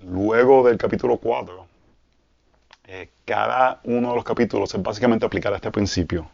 luego 0.00 0.66
del 0.66 0.76
capítulo 0.76 1.16
4, 1.16 1.66
eh, 2.90 3.10
cada 3.26 3.80
uno 3.84 4.08
de 4.08 4.14
los 4.16 4.24
capítulos 4.24 4.74
es 4.74 4.82
básicamente 4.82 5.26
aplicar 5.26 5.52
este 5.52 5.70
principio. 5.70 6.26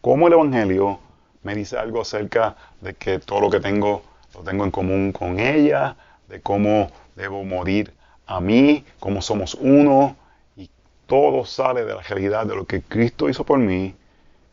Cómo 0.00 0.26
el 0.26 0.32
Evangelio 0.32 0.98
me 1.44 1.54
dice 1.54 1.78
algo 1.78 2.00
acerca 2.00 2.56
de 2.80 2.94
que 2.94 3.20
todo 3.20 3.40
lo 3.40 3.48
que 3.48 3.60
tengo 3.60 4.02
lo 4.34 4.40
tengo 4.42 4.64
en 4.64 4.72
común 4.72 5.12
con 5.12 5.38
ella, 5.38 5.94
de 6.28 6.40
cómo 6.40 6.90
debo 7.14 7.44
morir 7.44 7.94
a 8.26 8.40
mí, 8.40 8.84
como 8.98 9.22
somos 9.22 9.54
uno, 9.54 10.16
y 10.56 10.68
todo 11.06 11.44
sale 11.44 11.84
de 11.84 11.94
la 11.94 12.02
realidad 12.02 12.44
de 12.44 12.56
lo 12.56 12.64
que 12.64 12.82
Cristo 12.82 13.28
hizo 13.28 13.44
por 13.44 13.60
mí, 13.60 13.94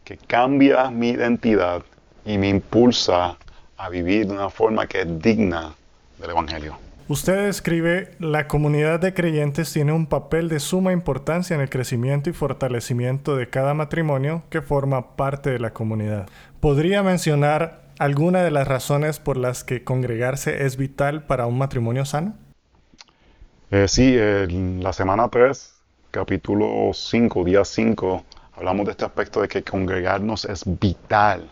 que 0.04 0.18
cambia 0.18 0.92
mi 0.92 1.10
identidad 1.10 1.82
y 2.24 2.38
me 2.38 2.50
impulsa 2.50 3.36
a 3.78 3.90
vivir 3.90 4.28
de 4.28 4.34
una 4.34 4.52
forma 4.52 4.86
que 4.86 5.02
es 5.02 5.20
digna 5.20 5.74
del 6.20 6.30
Evangelio. 6.30 6.91
Usted 7.12 7.48
escribe, 7.50 8.12
la 8.20 8.48
comunidad 8.48 9.02
de 9.02 9.14
creyentes 9.14 9.74
tiene 9.74 9.92
un 9.92 10.06
papel 10.06 10.48
de 10.48 10.62
suma 10.62 10.94
importancia 10.94 11.54
en 11.54 11.60
el 11.60 11.70
crecimiento 11.70 12.30
y 12.30 12.34
fortalecimiento 12.34 13.36
de 13.36 13.50
cada 13.50 13.74
matrimonio 13.74 14.44
que 14.50 14.62
forma 14.62 15.18
parte 15.18 15.50
de 15.50 15.60
la 15.60 15.74
comunidad. 15.74 16.30
¿Podría 16.62 17.04
mencionar 17.04 17.82
alguna 18.00 18.44
de 18.44 18.52
las 18.52 18.66
razones 18.66 19.20
por 19.20 19.36
las 19.36 19.66
que 19.66 19.84
congregarse 19.84 20.64
es 20.66 20.78
vital 20.78 21.26
para 21.26 21.48
un 21.48 21.58
matrimonio 21.58 22.06
sano? 22.06 22.34
Eh, 23.72 23.90
sí, 23.90 24.16
en 24.18 24.82
la 24.82 24.94
semana 24.94 25.28
3, 25.28 25.74
capítulo 26.12 26.92
5, 26.94 27.44
día 27.44 27.66
5, 27.66 28.24
hablamos 28.56 28.86
de 28.86 28.92
este 28.92 29.04
aspecto 29.04 29.42
de 29.42 29.50
que 29.50 29.64
congregarnos 29.64 30.46
es 30.46 30.64
vital. 30.66 31.50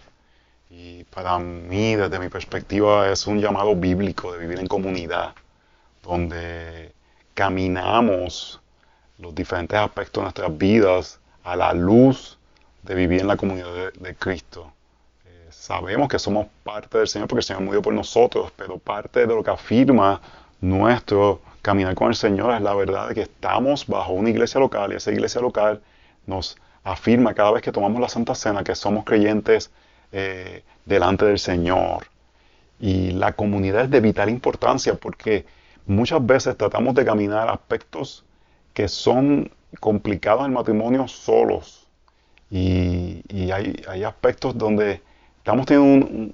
Y 0.70 1.04
para 1.04 1.38
mí, 1.38 1.96
desde 1.98 2.18
mi 2.18 2.30
perspectiva, 2.30 3.10
es 3.12 3.28
un 3.28 3.42
llamado 3.42 3.76
bíblico 3.76 4.32
de 4.32 4.40
vivir 4.40 4.60
en 4.60 4.68
comunidad, 4.68 5.34
donde 6.04 6.92
caminamos 7.34 8.62
los 9.18 9.36
diferentes 9.36 9.78
aspectos 9.78 10.22
de 10.22 10.24
nuestras 10.24 10.58
vidas 10.58 11.20
a 11.44 11.56
la 11.56 11.74
luz 11.74 12.38
de 12.84 12.96
vivir 12.96 13.22
en 13.22 13.28
la 13.28 13.38
comunidad 13.38 13.94
de, 13.94 14.16
Cristo. 14.16 14.72
Eh, 15.26 15.48
sabemos 15.50 16.08
que 16.08 16.20
somos 16.20 16.48
parte 16.64 16.98
del 16.98 17.08
Señor 17.08 17.28
porque 17.28 17.40
el 17.40 17.44
Señor 17.44 17.64
murió 17.64 17.82
por 17.82 17.94
nosotros, 17.94 18.52
pero 18.56 18.78
parte 18.78 19.22
de 19.22 19.28
lo 19.28 19.44
que 19.44 19.52
afirma 19.52 20.22
nuestro 20.62 21.42
caminar 21.62 21.96
con 21.96 22.10
el 22.10 22.16
Señor 22.16 22.54
es 22.54 22.62
la 22.62 22.74
verdad 22.74 23.10
de 23.10 23.16
que 23.16 23.22
estamos 23.22 23.86
bajo 23.88 24.14
una 24.14 24.30
iglesia 24.30 24.60
local 24.60 24.94
y 24.94 24.96
esa 24.96 25.12
iglesia 25.12 25.42
local 25.42 25.82
nos 26.26 26.58
afirma 26.84 27.34
cada 27.34 27.52
vez 27.52 27.62
que 27.62 27.72
tomamos 27.72 28.00
la 28.00 28.10
Santa 28.10 28.36
Cena 28.36 28.64
que 28.64 28.76
somos 28.76 29.04
creyentes 29.06 29.72
eh, 30.12 30.64
delante 30.86 31.26
del 31.26 31.40
Señor. 31.40 32.08
Y 32.80 33.12
la 33.12 33.34
comunidad 33.34 33.86
es 33.86 33.90
de 33.92 34.00
vital 34.00 34.30
importancia 34.30 34.96
porque 34.96 35.46
muchas 35.86 36.26
veces 36.26 36.58
tratamos 36.58 36.96
de 36.96 37.06
caminar 37.06 37.50
aspectos 37.50 38.26
que 38.74 38.88
son 38.88 39.52
complicados 39.80 40.46
en 40.46 40.54
matrimonio 40.54 41.08
solos. 41.08 41.88
Y, 42.52 43.22
hay, 43.52 44.04
aspectos 44.04 44.58
donde 44.58 45.02
estamos 45.38 45.66
teniendo 45.66 46.08
un, 46.08 46.34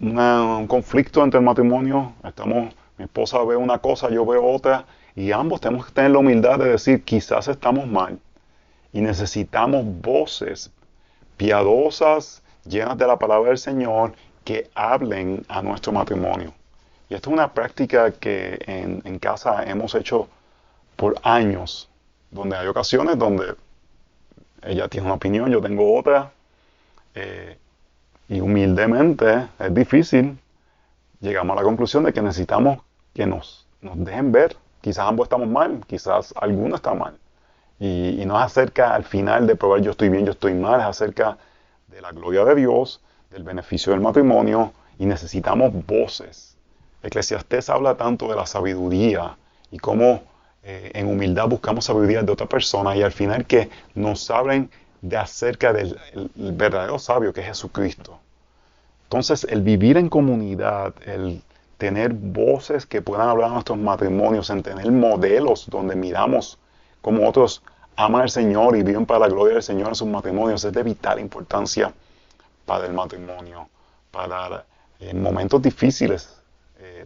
un 0.00 0.66
conflicto 0.66 1.22
entre 1.22 1.38
el 1.38 1.46
matrimonio, 1.46 2.12
estamos 2.22 2.74
mi 2.96 3.04
esposa 3.04 3.42
ve 3.44 3.56
una 3.56 3.78
cosa, 3.78 4.08
yo 4.10 4.24
veo 4.24 4.44
otra, 4.44 4.86
y 5.16 5.32
ambos 5.32 5.60
tenemos 5.60 5.86
que 5.86 5.92
tener 5.92 6.12
la 6.12 6.18
humildad 6.18 6.58
de 6.58 6.70
decir, 6.70 7.02
quizás 7.02 7.48
estamos 7.48 7.86
mal, 7.86 8.18
y 8.92 9.00
necesitamos 9.00 9.84
voces 10.00 10.70
piadosas, 11.36 12.42
llenas 12.64 12.96
de 12.96 13.06
la 13.06 13.18
palabra 13.18 13.48
del 13.48 13.58
Señor, 13.58 14.12
que 14.44 14.70
hablen 14.74 15.44
a 15.48 15.62
nuestro 15.62 15.92
matrimonio. 15.92 16.54
Y 17.08 17.14
esto 17.14 17.30
es 17.30 17.34
una 17.34 17.52
práctica 17.52 18.12
que 18.12 18.58
en, 18.66 19.18
casa 19.18 19.64
hemos 19.64 19.94
hecho 19.94 20.28
por 20.96 21.16
años, 21.22 21.88
donde 22.30 22.56
hay 22.56 22.66
ocasiones 22.66 23.18
donde 23.18 23.54
ella 24.62 24.88
tiene 24.88 25.06
una 25.06 25.14
opinión, 25.14 25.50
yo 25.50 25.60
tengo 25.60 25.96
otra, 25.98 26.32
eh, 27.14 27.58
y 28.28 28.40
humildemente 28.40 29.48
es 29.58 29.74
difícil 29.74 30.38
llegamos 31.24 31.56
a 31.56 31.60
la 31.60 31.64
conclusión 31.64 32.04
de 32.04 32.12
que 32.12 32.22
necesitamos 32.22 32.78
que 33.14 33.26
nos, 33.26 33.66
nos 33.80 34.02
dejen 34.04 34.30
ver. 34.30 34.56
Quizás 34.80 35.08
ambos 35.08 35.26
estamos 35.26 35.48
mal, 35.48 35.80
quizás 35.86 36.34
alguno 36.36 36.76
está 36.76 36.94
mal. 36.94 37.16
Y, 37.80 38.20
y 38.20 38.26
no 38.26 38.38
es 38.38 38.44
acerca 38.44 38.94
al 38.94 39.04
final 39.04 39.46
de 39.46 39.56
probar 39.56 39.80
yo 39.80 39.92
estoy 39.92 40.10
bien, 40.10 40.26
yo 40.26 40.32
estoy 40.32 40.54
mal, 40.54 40.80
es 40.80 40.86
acerca 40.86 41.38
de 41.88 42.00
la 42.00 42.12
gloria 42.12 42.44
de 42.44 42.54
Dios, 42.54 43.00
del 43.30 43.42
beneficio 43.42 43.92
del 43.92 44.00
matrimonio 44.00 44.72
y 44.98 45.06
necesitamos 45.06 45.72
voces. 45.86 46.53
Eclesiastés 47.04 47.68
habla 47.70 47.96
tanto 47.96 48.28
de 48.28 48.36
la 48.36 48.46
sabiduría 48.46 49.36
y 49.70 49.78
cómo 49.78 50.22
eh, 50.62 50.90
en 50.94 51.06
humildad 51.06 51.48
buscamos 51.48 51.84
sabiduría 51.84 52.22
de 52.22 52.32
otra 52.32 52.46
persona 52.46 52.96
y 52.96 53.02
al 53.02 53.12
final 53.12 53.46
que 53.46 53.68
nos 53.94 54.30
hablen 54.30 54.70
de 55.02 55.16
acerca 55.18 55.72
del 55.72 55.98
verdadero 56.34 56.98
sabio 56.98 57.32
que 57.32 57.42
es 57.42 57.46
Jesucristo. 57.48 58.18
Entonces, 59.04 59.46
el 59.50 59.60
vivir 59.60 59.98
en 59.98 60.08
comunidad, 60.08 60.94
el 61.04 61.42
tener 61.76 62.14
voces 62.14 62.86
que 62.86 63.02
puedan 63.02 63.28
hablar 63.28 63.50
a 63.50 63.52
nuestros 63.54 63.76
matrimonios, 63.76 64.48
en 64.48 64.62
tener 64.62 64.90
modelos 64.90 65.68
donde 65.68 65.94
miramos 65.94 66.58
cómo 67.02 67.28
otros 67.28 67.62
aman 67.96 68.22
al 68.22 68.30
Señor 68.30 68.76
y 68.76 68.82
viven 68.82 69.04
para 69.04 69.20
la 69.20 69.28
gloria 69.28 69.54
del 69.54 69.62
Señor 69.62 69.88
en 69.88 69.94
sus 69.94 70.08
matrimonios. 70.08 70.64
Es 70.64 70.72
de 70.72 70.82
vital 70.82 71.20
importancia 71.20 71.92
para 72.64 72.86
el 72.86 72.94
matrimonio, 72.94 73.68
para 74.10 74.64
en 75.00 75.22
momentos 75.22 75.60
difíciles, 75.60 76.40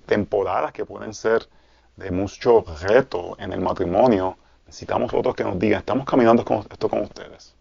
temporadas 0.01 0.73
que 0.73 0.85
pueden 0.85 1.15
ser 1.15 1.49
de 1.97 2.11
mucho 2.11 2.65
reto 2.81 3.37
en 3.39 3.53
el 3.53 3.61
matrimonio. 3.61 4.37
Necesitamos 4.67 5.13
otros 5.13 5.35
que 5.35 5.45
nos 5.45 5.59
digan, 5.59 5.81
estamos 5.81 6.07
caminando 6.07 6.45
con, 6.45 6.59
esto 6.71 6.89
con 6.89 7.01
ustedes. 7.01 7.55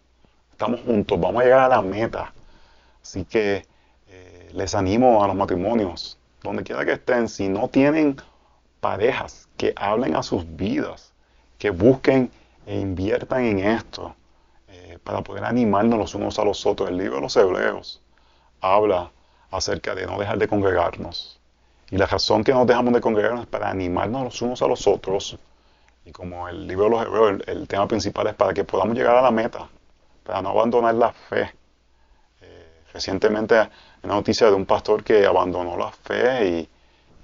Estamos 0.51 0.81
juntos, 0.81 1.19
vamos 1.19 1.41
a 1.41 1.45
llegar 1.45 1.59
a 1.59 1.69
la 1.69 1.81
meta. 1.81 2.33
Así 3.01 3.25
que 3.25 3.65
eh, 4.09 4.49
les 4.53 4.75
animo 4.75 5.23
a 5.23 5.27
los 5.27 5.35
matrimonios, 5.35 6.17
donde 6.43 6.63
quiera 6.63 6.85
que 6.85 6.93
estén, 6.93 7.29
si 7.29 7.47
no 7.47 7.67
tienen 7.67 8.17
parejas 8.79 9.47
que 9.57 9.73
hablen 9.75 10.15
a 10.15 10.23
sus 10.23 10.45
vidas, 10.55 11.13
que 11.57 11.69
busquen 11.69 12.31
e 12.65 12.79
inviertan 12.79 13.45
en 13.45 13.59
esto 13.59 14.15
eh, 14.67 14.99
para 15.03 15.21
poder 15.21 15.45
animarnos 15.45 15.97
los 15.97 16.15
unos 16.15 16.37
a 16.37 16.43
los 16.43 16.65
otros. 16.65 16.89
El 16.89 16.97
libro 16.97 17.15
de 17.15 17.21
los 17.21 17.35
Hebreos 17.35 18.01
habla 18.61 19.11
acerca 19.51 19.95
de 19.95 20.05
no 20.05 20.19
dejar 20.19 20.37
de 20.37 20.47
congregarnos. 20.47 21.36
Y 21.89 21.97
la 21.97 22.05
razón 22.05 22.43
que 22.43 22.53
nos 22.53 22.67
dejamos 22.67 22.93
de 22.93 23.01
congregarnos 23.01 23.41
es 23.41 23.47
para 23.47 23.69
animarnos 23.69 24.23
los 24.23 24.41
unos 24.41 24.61
a 24.61 24.67
los 24.67 24.87
otros. 24.87 25.37
Y 26.05 26.11
como 26.11 26.47
el 26.47 26.67
libro 26.67 26.85
de 26.85 26.89
los 26.91 27.05
Hebreos, 27.05 27.41
el, 27.47 27.67
tema 27.67 27.87
principal 27.87 28.27
es 28.27 28.33
para 28.35 28.53
que 28.53 28.63
podamos 28.63 28.95
llegar 28.95 29.15
a 29.15 29.21
la 29.21 29.31
meta, 29.31 29.67
para 30.23 30.41
no 30.41 30.49
abandonar 30.49 30.95
la 30.95 31.11
fe. 31.11 31.53
Eh, 32.41 32.81
recientemente 32.93 33.55
una 34.03 34.15
noticia 34.15 34.47
de 34.47 34.53
un 34.53 34.65
pastor 34.65 35.03
que 35.03 35.25
abandonó 35.25 35.77
la 35.77 35.91
fe 35.91 36.47
y, 36.47 36.69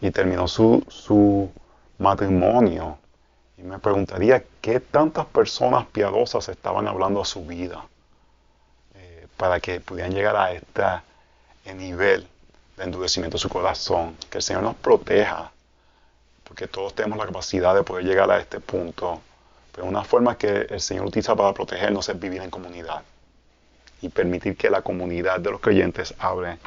y 0.08 0.12
terminó 0.12 0.48
su, 0.48 0.84
su 0.88 1.50
matrimonio. 1.98 2.98
Y 3.58 3.64
me 3.64 3.80
preguntaría 3.80 4.44
qué 4.62 4.80
tantas 4.80 5.26
personas 5.26 5.86
piadosas 5.88 6.48
estaban 6.50 6.88
hablando 6.88 7.22
a 7.22 7.26
su 7.26 7.46
vida 7.46 7.86
eh, 8.96 9.28
para 9.38 9.60
que 9.60 9.80
pudieran 9.82 10.14
llegar 10.14 10.36
a 10.36 10.54
este 10.54 10.84
nivel 11.76 12.28
de 12.78 12.84
endurecimiento 12.84 13.38
de 13.38 13.42
su 13.42 13.50
corazón. 13.50 14.16
Que 14.30 14.40
el 14.40 14.44
Señor 14.44 14.64
nos 14.64 14.76
proteja, 14.76 15.52
porque 16.44 16.68
todos 16.68 16.94
tenemos 16.94 17.18
la 17.18 17.26
capacidad 17.26 17.76
de 17.76 17.84
poder 17.84 18.06
llegar 18.06 18.30
a 18.32 18.40
este 18.40 18.60
punto. 18.60 19.22
Pero 19.74 19.88
una 19.88 20.04
forma 20.04 20.38
que 20.38 20.68
el 20.70 20.80
Señor 20.80 21.06
utiliza 21.06 21.36
para 21.36 21.54
protegernos 21.54 22.08
es 22.10 22.20
vivir 22.20 22.42
en 22.42 22.50
comunidad 22.50 23.04
y 24.02 24.10
permitir 24.10 24.56
que 24.56 24.70
la 24.70 24.82
comunidad 24.82 25.40
de 25.40 25.52
los 25.52 25.62
creyentes 25.62 26.14
abre 26.20 26.58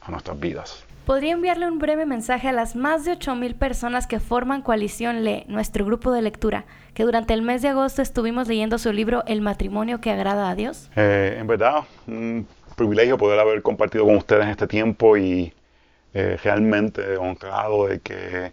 a 0.00 0.10
nuestras 0.10 0.38
vidas. 0.38 0.84
¿Podría 1.06 1.32
enviarle 1.32 1.68
un 1.68 1.78
breve 1.78 2.06
mensaje 2.06 2.48
a 2.48 2.52
las 2.52 2.76
más 2.76 3.04
de 3.04 3.12
8.000 3.12 3.58
personas 3.58 4.06
que 4.06 4.20
forman 4.20 4.62
Coalición 4.62 5.22
Le, 5.22 5.44
nuestro 5.48 5.84
grupo 5.84 6.10
de 6.12 6.22
lectura, 6.22 6.64
que 6.94 7.02
durante 7.02 7.34
el 7.34 7.42
mes 7.42 7.60
de 7.60 7.68
agosto 7.68 8.00
estuvimos 8.00 8.48
leyendo 8.48 8.78
su 8.78 8.90
libro 8.90 9.22
El 9.26 9.42
matrimonio 9.42 10.00
que 10.00 10.10
agrada 10.10 10.48
a 10.48 10.54
Dios? 10.54 10.90
Eh, 10.96 11.36
en 11.38 11.46
verdad, 11.46 11.84
un 12.06 12.48
privilegio 12.74 13.18
poder 13.18 13.38
haber 13.40 13.62
compartido 13.62 14.04
con 14.04 14.16
ustedes 14.16 14.46
este 14.48 14.66
tiempo 14.66 15.16
y 15.16 15.52
eh, 16.12 16.38
realmente 16.42 17.16
honrado 17.16 17.86
de 17.86 18.00
que 18.00 18.52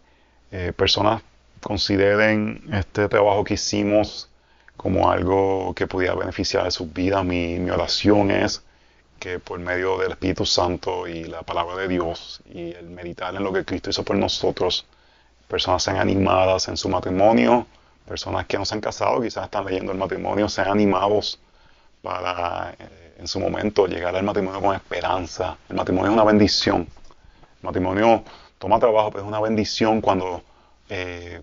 eh, 0.51 0.73
personas 0.75 1.21
consideren 1.61 2.63
este 2.73 3.07
trabajo 3.07 3.43
que 3.43 3.53
hicimos 3.53 4.29
como 4.77 5.11
algo 5.11 5.73
que 5.75 5.87
pudiera 5.87 6.15
beneficiar 6.15 6.63
de 6.63 6.71
sus 6.71 6.91
vidas. 6.91 7.23
Mi, 7.23 7.59
mi 7.59 7.69
oración 7.69 8.31
es 8.31 8.63
que 9.19 9.37
por 9.39 9.59
medio 9.59 9.99
del 9.99 10.11
Espíritu 10.11 10.45
Santo 10.45 11.07
y 11.07 11.25
la 11.25 11.43
palabra 11.43 11.75
de 11.75 11.87
Dios 11.87 12.41
y 12.51 12.71
el 12.71 12.89
meditar 12.89 13.35
en 13.35 13.43
lo 13.43 13.53
que 13.53 13.63
Cristo 13.63 13.91
hizo 13.91 14.03
por 14.03 14.15
nosotros, 14.15 14.87
personas 15.47 15.83
sean 15.83 15.97
animadas 15.97 16.67
en 16.67 16.75
su 16.75 16.89
matrimonio, 16.89 17.67
personas 18.07 18.47
que 18.47 18.57
no 18.57 18.65
se 18.65 18.73
han 18.73 18.81
casado, 18.81 19.21
quizás 19.21 19.45
están 19.45 19.65
leyendo 19.65 19.91
el 19.91 19.99
matrimonio, 19.99 20.49
sean 20.49 20.69
animados 20.69 21.39
para 22.01 22.73
eh, 22.79 23.10
en 23.21 23.27
su 23.27 23.39
momento 23.39 23.85
llegar 23.85 24.15
al 24.15 24.23
matrimonio 24.23 24.59
con 24.59 24.75
esperanza. 24.75 25.55
El 25.69 25.75
matrimonio 25.75 26.09
es 26.09 26.13
una 26.15 26.23
bendición. 26.23 26.81
El 26.81 27.63
matrimonio 27.63 28.23
toma 28.57 28.79
trabajo, 28.79 29.11
pero 29.11 29.23
es 29.23 29.27
una 29.27 29.39
bendición 29.39 30.01
cuando 30.01 30.41
eh, 30.89 31.39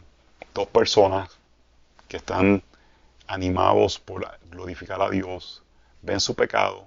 dos 0.53 0.67
personas 0.67 1.31
que 2.09 2.17
están 2.17 2.62
animados 3.29 4.01
por 4.01 4.27
glorificar 4.51 5.01
a 5.01 5.09
Dios, 5.09 5.62
ven 6.03 6.19
su 6.19 6.35
pecado, 6.35 6.85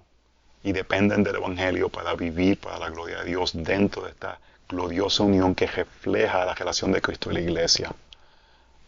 y 0.64 0.74
dependen 0.74 1.24
del 1.24 1.38
Evangelio 1.38 1.88
para 1.88 2.14
vivir 2.16 2.60
para 2.60 2.78
la 2.78 2.90
gloria 2.90 3.20
de 3.20 3.26
Dios 3.26 3.52
dentro 3.56 4.04
de 4.04 4.10
esta 4.10 4.40
gloriosa 4.68 5.24
unión 5.24 5.56
que 5.56 5.68
refleja 5.68 6.46
la 6.46 6.54
relación 6.54 6.92
de 6.92 7.02
Cristo 7.02 7.32
y 7.32 7.36
la 7.36 7.40
iglesia. 7.40 7.94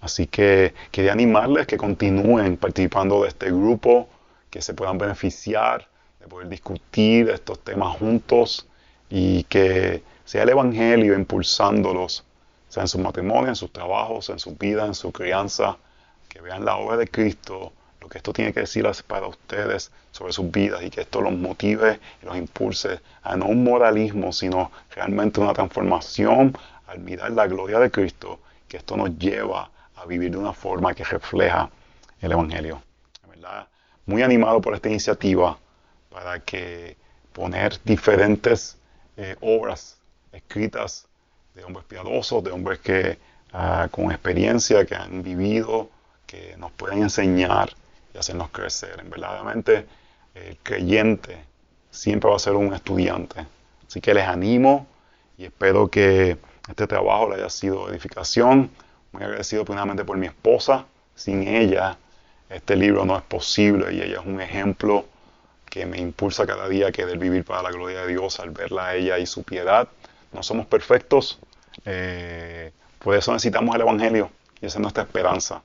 Así 0.01 0.27
que 0.27 0.73
quería 0.91 1.13
animarles 1.13 1.65
que 1.65 1.77
continúen 1.77 2.57
participando 2.57 3.23
de 3.23 3.29
este 3.29 3.47
grupo, 3.47 4.09
que 4.49 4.61
se 4.61 4.73
puedan 4.73 4.97
beneficiar 4.97 5.87
de 6.23 6.29
poder 6.29 6.47
discutir 6.47 7.29
estos 7.29 7.59
temas 7.59 7.97
juntos 7.97 8.65
y 9.09 9.43
que 9.43 10.01
sea 10.23 10.43
el 10.43 10.49
Evangelio 10.49 11.15
impulsándolos, 11.15 12.23
sea 12.69 12.83
en 12.83 12.87
sus 12.87 13.01
matrimonios, 13.01 13.49
en 13.49 13.55
sus 13.55 13.73
trabajos, 13.73 14.29
en 14.29 14.39
su 14.39 14.55
vida, 14.55 14.85
en 14.85 14.95
su 14.95 15.11
crianza, 15.11 15.77
que 16.29 16.39
vean 16.39 16.63
la 16.63 16.77
obra 16.77 16.95
de 16.95 17.09
Cristo 17.09 17.73
lo 17.99 18.07
que 18.09 18.17
esto 18.17 18.33
tiene 18.33 18.53
que 18.53 18.61
decir 18.61 18.85
para 19.07 19.27
ustedes 19.27 19.91
sobre 20.11 20.33
sus 20.33 20.49
vidas 20.49 20.81
y 20.83 20.89
que 20.89 21.01
esto 21.01 21.21
los 21.21 21.33
motive 21.33 21.99
y 22.21 22.25
los 22.25 22.37
impulse 22.37 22.99
a 23.21 23.35
no 23.35 23.45
un 23.45 23.63
moralismo, 23.63 24.33
sino 24.33 24.71
realmente 24.93 25.39
una 25.39 25.53
transformación 25.53 26.57
al 26.87 26.99
mirar 26.99 27.31
la 27.31 27.47
gloria 27.47 27.79
de 27.79 27.91
Cristo, 27.91 28.39
que 28.67 28.77
esto 28.77 28.97
nos 28.97 29.17
lleva 29.17 29.69
a 29.95 30.05
vivir 30.05 30.31
de 30.31 30.37
una 30.37 30.53
forma 30.53 30.93
que 30.93 31.03
refleja 31.03 31.69
el 32.21 32.31
Evangelio. 32.31 32.81
verdad, 33.29 33.67
muy 34.05 34.21
animado 34.21 34.59
por 34.59 34.73
esta 34.75 34.89
iniciativa 34.89 35.57
para 36.13 36.39
que 36.39 36.95
poner 37.33 37.79
diferentes 37.83 38.77
eh, 39.17 39.35
obras 39.41 39.97
escritas 40.31 41.07
de 41.55 41.63
hombres 41.63 41.85
piadosos, 41.85 42.43
de 42.43 42.51
hombres 42.51 42.79
que 42.79 43.17
ah, 43.51 43.87
con 43.91 44.11
experiencia, 44.11 44.85
que 44.85 44.95
han 44.95 45.23
vivido, 45.23 45.89
que 46.27 46.55
nos 46.57 46.71
pueden 46.71 47.01
enseñar 47.01 47.73
y 48.13 48.17
hacernos 48.19 48.49
crecer. 48.49 48.99
En 48.99 49.11
el 50.35 50.57
creyente 50.63 51.37
siempre 51.89 52.29
va 52.29 52.35
a 52.35 52.39
ser 52.39 52.53
un 52.53 52.73
estudiante. 52.73 53.45
Así 53.87 53.99
que 53.99 54.13
les 54.13 54.27
animo 54.27 54.87
y 55.37 55.45
espero 55.45 55.87
que 55.89 56.37
este 56.67 56.87
trabajo 56.87 57.29
le 57.29 57.35
haya 57.35 57.49
sido 57.49 57.89
edificación. 57.89 58.69
Muy 59.11 59.23
agradecido 59.23 59.65
primeramente 59.65 60.05
por 60.05 60.17
mi 60.17 60.27
esposa. 60.27 60.85
Sin 61.15 61.47
ella 61.47 61.97
este 62.49 62.75
libro 62.75 63.05
no 63.05 63.17
es 63.17 63.23
posible 63.23 63.93
y 63.93 64.01
ella 64.01 64.19
es 64.19 64.25
un 64.25 64.41
ejemplo 64.41 65.05
que 65.73 65.87
me 65.87 65.97
impulsa 65.97 66.45
cada 66.45 66.69
día 66.69 66.89
a 66.89 66.91
querer 66.91 67.17
vivir 67.17 67.43
para 67.43 67.63
la 67.63 67.71
gloria 67.71 68.01
de 68.01 68.09
Dios 68.09 68.39
al 68.39 68.51
verla 68.51 68.89
a 68.89 68.95
ella 68.95 69.17
y 69.17 69.25
su 69.25 69.41
piedad. 69.41 69.87
No 70.31 70.43
somos 70.43 70.67
perfectos, 70.67 71.39
eh, 71.83 72.71
por 72.99 73.15
eso 73.15 73.33
necesitamos 73.33 73.73
el 73.73 73.81
Evangelio 73.81 74.29
y 74.61 74.67
esa 74.67 74.77
es 74.77 74.81
nuestra 74.83 75.01
esperanza. 75.01 75.63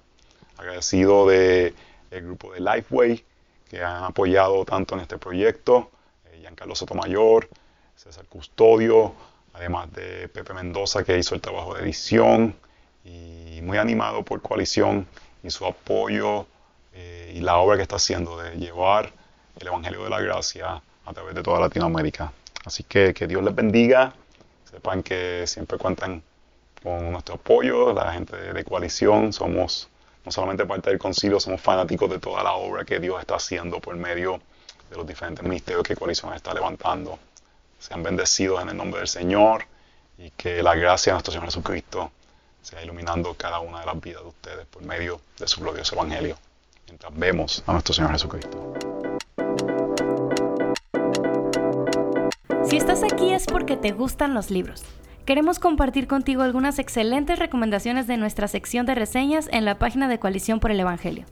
Agradecido 0.57 1.29
de 1.29 1.75
el 2.11 2.23
grupo 2.25 2.55
de 2.55 2.61
Lifeway, 2.61 3.23
que 3.69 3.83
han 3.83 4.05
apoyado 4.05 4.65
tanto 4.65 4.95
en 4.95 5.03
este 5.03 5.19
proyecto, 5.19 5.91
eh, 6.33 6.39
Giancarlo 6.41 6.75
Sotomayor, 6.75 7.47
César 7.95 8.25
Custodio, 8.31 9.13
además 9.53 9.93
de 9.93 10.31
Pepe 10.31 10.55
Mendoza, 10.55 11.05
que 11.05 11.19
hizo 11.19 11.35
el 11.35 11.43
trabajo 11.43 11.75
de 11.75 11.83
edición, 11.83 12.57
y 13.05 13.61
muy 13.61 13.77
animado 13.77 14.25
por 14.25 14.41
Coalición 14.41 15.07
y 15.43 15.51
su 15.51 15.67
apoyo 15.67 16.47
eh, 16.95 17.35
y 17.37 17.41
la 17.41 17.59
obra 17.59 17.77
que 17.77 17.83
está 17.83 17.97
haciendo 17.97 18.39
de 18.39 18.57
llevar 18.57 19.18
el 19.61 19.67
Evangelio 19.67 20.05
de 20.05 20.11
la 20.11 20.21
Gracia 20.21 20.81
a 21.05 21.13
través 21.13 21.35
de 21.35 21.43
toda 21.43 21.61
Latinoamérica. 21.61 22.33
Así 22.65 22.85
que 22.85 23.15
que 23.15 23.27
Dios 23.27 23.43
les 23.43 23.55
bendiga, 23.55 24.13
sepan 24.71 25.03
que 25.03 25.47
siempre 25.47 25.79
cuentan 25.79 26.23
con 26.83 27.11
nuestro 27.13 27.37
apoyo, 27.37 27.93
la 27.93 28.13
gente 28.13 28.37
de 28.37 28.65
Coalición, 28.65 29.33
somos 29.33 29.89
no 30.25 30.33
solamente 30.33 30.67
parte 30.67 30.91
del 30.91 30.99
concilio, 30.99 31.41
somos 31.41 31.61
fanáticos 31.61 32.11
de 32.11 32.19
toda 32.19 32.43
la 32.43 32.53
obra 32.53 32.85
que 32.85 33.01
Dios 33.01 33.19
está 33.21 33.37
haciendo 33.37 33.81
por 33.81 33.97
medio 33.97 34.41
de 34.91 34.97
los 34.97 35.07
diferentes 35.07 35.43
ministerios 35.43 35.83
que 35.83 35.97
Coalición 35.97 36.35
está 36.35 36.53
levantando. 36.53 37.19
Sean 37.79 38.03
bendecidos 38.03 38.61
en 38.61 38.69
el 38.69 38.77
nombre 38.77 39.01
del 39.01 39.09
Señor 39.09 39.65
y 40.19 40.31
que 40.31 40.63
la 40.63 40.75
gracia 40.75 41.13
de 41.13 41.15
nuestro 41.15 41.33
Señor 41.33 41.47
Jesucristo 41.47 42.11
sea 42.63 42.83
iluminando 42.83 43.35
cada 43.35 43.61
una 43.61 43.81
de 43.81 43.87
las 43.87 44.01
vidas 44.01 44.23
de 44.23 44.29
ustedes 44.29 44.67
por 44.67 44.83
medio 44.83 45.21
de 45.39 45.49
su 45.49 45.61
glorioso 45.61 45.95
Evangelio. 45.95 46.37
Mientras 46.87 47.17
vemos 47.17 47.63
a 47.67 47.73
nuestro 47.73 47.95
Señor 47.95 48.13
Jesucristo. 48.13 48.98
Si 52.69 52.77
estás 52.77 53.03
aquí 53.03 53.33
es 53.33 53.47
porque 53.47 53.77
te 53.77 53.93
gustan 53.93 54.35
los 54.35 54.51
libros 54.51 54.85
queremos 55.29 55.59
compartir 55.59 56.07
contigo 56.07 56.41
algunas 56.41 56.79
excelentes 56.79 57.39
recomendaciones 57.39 58.07
de 58.07 58.17
nuestra 58.17 58.49
sección 58.49 58.87
de 58.87 58.95
reseñas 58.95 59.47
en 59.53 59.67
la 59.67 59.79
página 59.79 60.09
de 60.09 60.19
Coalición 60.19 60.59
por 60.59 60.71
el 60.71 60.81
Evangelio. 60.81 61.27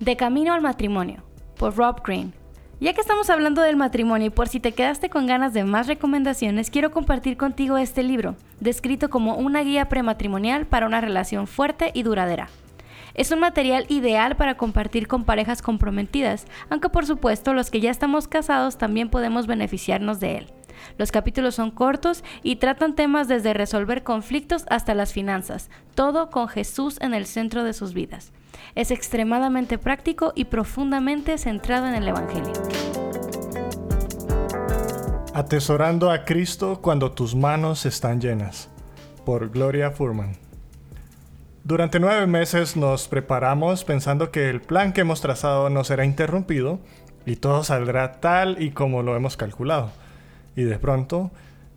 De 0.00 0.16
Camino 0.16 0.52
al 0.52 0.62
Matrimonio, 0.62 1.22
por 1.60 1.76
Rob 1.76 2.02
Green. 2.04 2.34
Ya 2.80 2.92
que 2.92 3.00
estamos 3.00 3.30
hablando 3.30 3.62
del 3.62 3.76
matrimonio 3.76 4.26
y 4.26 4.30
por 4.30 4.48
si 4.48 4.58
te 4.58 4.72
quedaste 4.72 5.10
con 5.10 5.28
ganas 5.28 5.54
de 5.54 5.62
más 5.62 5.86
recomendaciones, 5.86 6.70
quiero 6.70 6.90
compartir 6.90 7.36
contigo 7.36 7.78
este 7.78 8.02
libro, 8.02 8.34
descrito 8.58 9.10
como 9.10 9.36
una 9.36 9.62
guía 9.62 9.88
prematrimonial 9.88 10.66
para 10.66 10.86
una 10.86 11.00
relación 11.00 11.46
fuerte 11.46 11.92
y 11.94 12.02
duradera. 12.02 12.48
Es 13.16 13.30
un 13.30 13.40
material 13.40 13.86
ideal 13.88 14.36
para 14.36 14.58
compartir 14.58 15.08
con 15.08 15.24
parejas 15.24 15.62
comprometidas, 15.62 16.46
aunque 16.68 16.90
por 16.90 17.06
supuesto 17.06 17.54
los 17.54 17.70
que 17.70 17.80
ya 17.80 17.90
estamos 17.90 18.28
casados 18.28 18.76
también 18.76 19.08
podemos 19.08 19.46
beneficiarnos 19.46 20.20
de 20.20 20.36
él. 20.36 20.52
Los 20.98 21.10
capítulos 21.12 21.54
son 21.54 21.70
cortos 21.70 22.22
y 22.42 22.56
tratan 22.56 22.94
temas 22.94 23.26
desde 23.26 23.54
resolver 23.54 24.02
conflictos 24.02 24.66
hasta 24.68 24.94
las 24.94 25.14
finanzas, 25.14 25.70
todo 25.94 26.28
con 26.28 26.46
Jesús 26.48 26.98
en 27.00 27.14
el 27.14 27.24
centro 27.24 27.64
de 27.64 27.72
sus 27.72 27.94
vidas. 27.94 28.32
Es 28.74 28.90
extremadamente 28.90 29.78
práctico 29.78 30.34
y 30.34 30.44
profundamente 30.44 31.38
centrado 31.38 31.86
en 31.86 31.94
el 31.94 32.08
Evangelio. 32.08 32.52
Atesorando 35.32 36.10
a 36.10 36.26
Cristo 36.26 36.80
cuando 36.82 37.12
tus 37.12 37.34
manos 37.34 37.86
están 37.86 38.20
llenas. 38.20 38.68
Por 39.24 39.48
Gloria 39.48 39.90
Furman. 39.90 40.45
Durante 41.66 41.98
nueve 41.98 42.28
meses 42.28 42.76
nos 42.76 43.08
preparamos 43.08 43.82
pensando 43.82 44.30
que 44.30 44.48
el 44.48 44.60
plan 44.60 44.92
que 44.92 45.00
hemos 45.00 45.20
trazado 45.20 45.68
no 45.68 45.82
será 45.82 46.04
interrumpido 46.04 46.78
y 47.26 47.34
todo 47.34 47.64
saldrá 47.64 48.20
tal 48.20 48.62
y 48.62 48.70
como 48.70 49.02
lo 49.02 49.16
hemos 49.16 49.36
calculado. 49.36 49.90
Y 50.54 50.62
de 50.62 50.78
pronto 50.78 51.32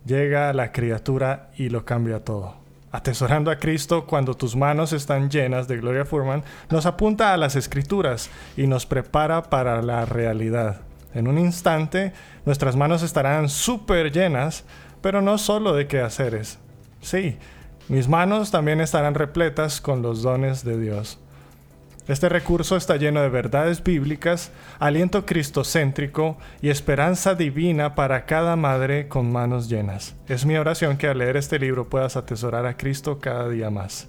llega 0.06 0.52
la 0.52 0.70
criatura 0.70 1.50
y 1.56 1.70
lo 1.70 1.84
cambia 1.84 2.24
todo. 2.24 2.54
Atesorando 2.92 3.50
a 3.50 3.56
Cristo 3.56 4.06
cuando 4.06 4.36
tus 4.36 4.54
manos 4.54 4.92
están 4.92 5.28
llenas 5.28 5.66
de 5.66 5.78
Gloria 5.78 6.04
Furman, 6.04 6.44
nos 6.70 6.86
apunta 6.86 7.34
a 7.34 7.36
las 7.36 7.56
escrituras 7.56 8.30
y 8.56 8.68
nos 8.68 8.86
prepara 8.86 9.50
para 9.50 9.82
la 9.82 10.04
realidad. 10.04 10.82
En 11.14 11.26
un 11.26 11.36
instante, 11.36 12.12
nuestras 12.46 12.76
manos 12.76 13.02
estarán 13.02 13.48
súper 13.48 14.12
llenas, 14.12 14.64
pero 15.02 15.20
no 15.20 15.36
solo 15.36 15.72
de 15.72 15.88
quehaceres. 15.88 16.60
Sí, 17.00 17.38
mis 17.90 18.08
manos 18.08 18.50
también 18.52 18.80
estarán 18.80 19.14
repletas 19.14 19.80
con 19.80 20.00
los 20.00 20.22
dones 20.22 20.64
de 20.64 20.78
Dios. 20.78 21.18
Este 22.06 22.28
recurso 22.28 22.76
está 22.76 22.94
lleno 22.96 23.20
de 23.20 23.28
verdades 23.28 23.82
bíblicas, 23.82 24.52
aliento 24.78 25.26
cristocéntrico 25.26 26.38
y 26.62 26.68
esperanza 26.68 27.34
divina 27.34 27.96
para 27.96 28.26
cada 28.26 28.54
madre 28.54 29.08
con 29.08 29.32
manos 29.32 29.68
llenas. 29.68 30.14
Es 30.28 30.46
mi 30.46 30.56
oración 30.56 30.98
que 30.98 31.08
al 31.08 31.18
leer 31.18 31.36
este 31.36 31.58
libro 31.58 31.88
puedas 31.88 32.16
atesorar 32.16 32.64
a 32.64 32.76
Cristo 32.76 33.18
cada 33.18 33.48
día 33.48 33.70
más. 33.70 34.06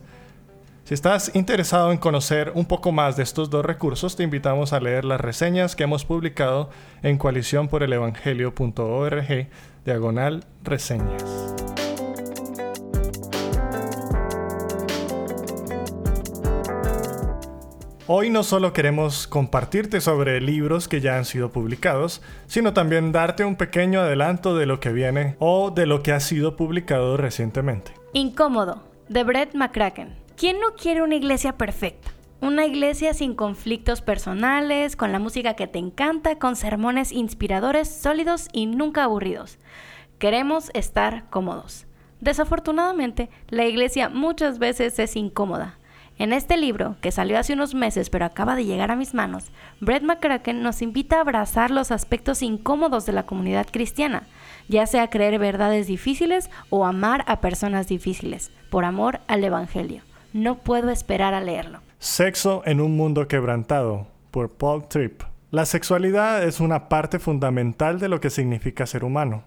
Si 0.83 0.93
estás 0.93 1.35
interesado 1.35 1.91
en 1.91 1.97
conocer 1.97 2.51
un 2.53 2.65
poco 2.65 2.91
más 2.91 3.17
de 3.17 3.23
estos 3.23 3.49
dos 3.49 3.65
recursos, 3.65 4.15
te 4.15 4.21
invitamos 4.21 4.73
a 4.73 4.79
leer 4.79 5.05
las 5.05 5.21
reseñas 5.21 5.75
que 5.75 5.85
hemos 5.85 6.05
publicado 6.05 6.69
en 7.01 7.17
coaliciónporelevangelio.org, 7.17 9.47
diagonal 9.85 10.45
reseñas. 10.63 11.80
Hoy 18.13 18.29
no 18.29 18.43
solo 18.43 18.73
queremos 18.73 19.25
compartirte 19.25 20.01
sobre 20.01 20.41
libros 20.41 20.89
que 20.89 20.99
ya 20.99 21.15
han 21.15 21.23
sido 21.23 21.53
publicados, 21.53 22.21
sino 22.45 22.73
también 22.73 23.13
darte 23.13 23.45
un 23.45 23.55
pequeño 23.55 24.01
adelanto 24.01 24.57
de 24.57 24.65
lo 24.65 24.81
que 24.81 24.91
viene 24.91 25.37
o 25.39 25.71
de 25.71 25.85
lo 25.85 26.03
que 26.03 26.11
ha 26.11 26.19
sido 26.19 26.57
publicado 26.57 27.15
recientemente. 27.15 27.93
Incómodo, 28.11 28.83
de 29.07 29.23
Brett 29.23 29.55
McCracken. 29.55 30.13
¿Quién 30.35 30.59
no 30.59 30.75
quiere 30.75 31.03
una 31.03 31.15
iglesia 31.15 31.53
perfecta? 31.53 32.11
Una 32.41 32.65
iglesia 32.65 33.13
sin 33.13 33.33
conflictos 33.33 34.01
personales, 34.01 34.97
con 34.97 35.13
la 35.13 35.19
música 35.19 35.53
que 35.53 35.67
te 35.67 35.79
encanta, 35.79 36.37
con 36.37 36.57
sermones 36.57 37.13
inspiradores, 37.13 37.87
sólidos 37.87 38.49
y 38.51 38.65
nunca 38.65 39.05
aburridos. 39.05 39.57
Queremos 40.19 40.69
estar 40.73 41.29
cómodos. 41.29 41.85
Desafortunadamente, 42.19 43.29
la 43.47 43.67
iglesia 43.67 44.09
muchas 44.09 44.59
veces 44.59 44.99
es 44.99 45.15
incómoda. 45.15 45.77
En 46.21 46.33
este 46.33 46.55
libro, 46.55 46.97
que 47.01 47.11
salió 47.11 47.39
hace 47.39 47.53
unos 47.53 47.73
meses 47.73 48.11
pero 48.11 48.25
acaba 48.25 48.55
de 48.55 48.63
llegar 48.63 48.91
a 48.91 48.95
mis 48.95 49.15
manos, 49.15 49.45
Brett 49.79 50.03
McCracken 50.03 50.61
nos 50.61 50.83
invita 50.83 51.17
a 51.17 51.21
abrazar 51.21 51.71
los 51.71 51.89
aspectos 51.89 52.43
incómodos 52.43 53.07
de 53.07 53.11
la 53.11 53.25
comunidad 53.25 53.65
cristiana, 53.71 54.27
ya 54.67 54.85
sea 54.85 55.09
creer 55.09 55.39
verdades 55.39 55.87
difíciles 55.87 56.51
o 56.69 56.85
amar 56.85 57.23
a 57.25 57.41
personas 57.41 57.87
difíciles, 57.87 58.51
por 58.69 58.85
amor 58.85 59.19
al 59.27 59.43
Evangelio. 59.43 60.03
No 60.31 60.59
puedo 60.59 60.91
esperar 60.91 61.33
a 61.33 61.41
leerlo. 61.41 61.79
Sexo 61.97 62.61
en 62.65 62.81
un 62.81 62.95
mundo 62.95 63.27
quebrantado, 63.27 64.05
por 64.29 64.51
Paul 64.51 64.87
Tripp. 64.87 65.23
La 65.49 65.65
sexualidad 65.65 66.43
es 66.43 66.59
una 66.59 66.87
parte 66.87 67.17
fundamental 67.17 67.99
de 67.99 68.09
lo 68.09 68.21
que 68.21 68.29
significa 68.29 68.85
ser 68.85 69.03
humano 69.03 69.45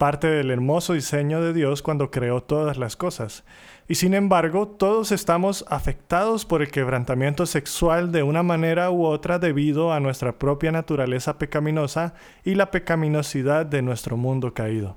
parte 0.00 0.28
del 0.28 0.50
hermoso 0.50 0.94
diseño 0.94 1.42
de 1.42 1.52
Dios 1.52 1.82
cuando 1.82 2.10
creó 2.10 2.42
todas 2.42 2.78
las 2.78 2.96
cosas. 2.96 3.44
Y 3.86 3.96
sin 3.96 4.14
embargo, 4.14 4.66
todos 4.66 5.12
estamos 5.12 5.66
afectados 5.68 6.46
por 6.46 6.62
el 6.62 6.70
quebrantamiento 6.70 7.44
sexual 7.44 8.10
de 8.10 8.22
una 8.22 8.42
manera 8.42 8.90
u 8.90 9.04
otra 9.04 9.38
debido 9.38 9.92
a 9.92 10.00
nuestra 10.00 10.38
propia 10.38 10.72
naturaleza 10.72 11.36
pecaminosa 11.36 12.14
y 12.44 12.54
la 12.54 12.70
pecaminosidad 12.70 13.66
de 13.66 13.82
nuestro 13.82 14.16
mundo 14.16 14.54
caído. 14.54 14.96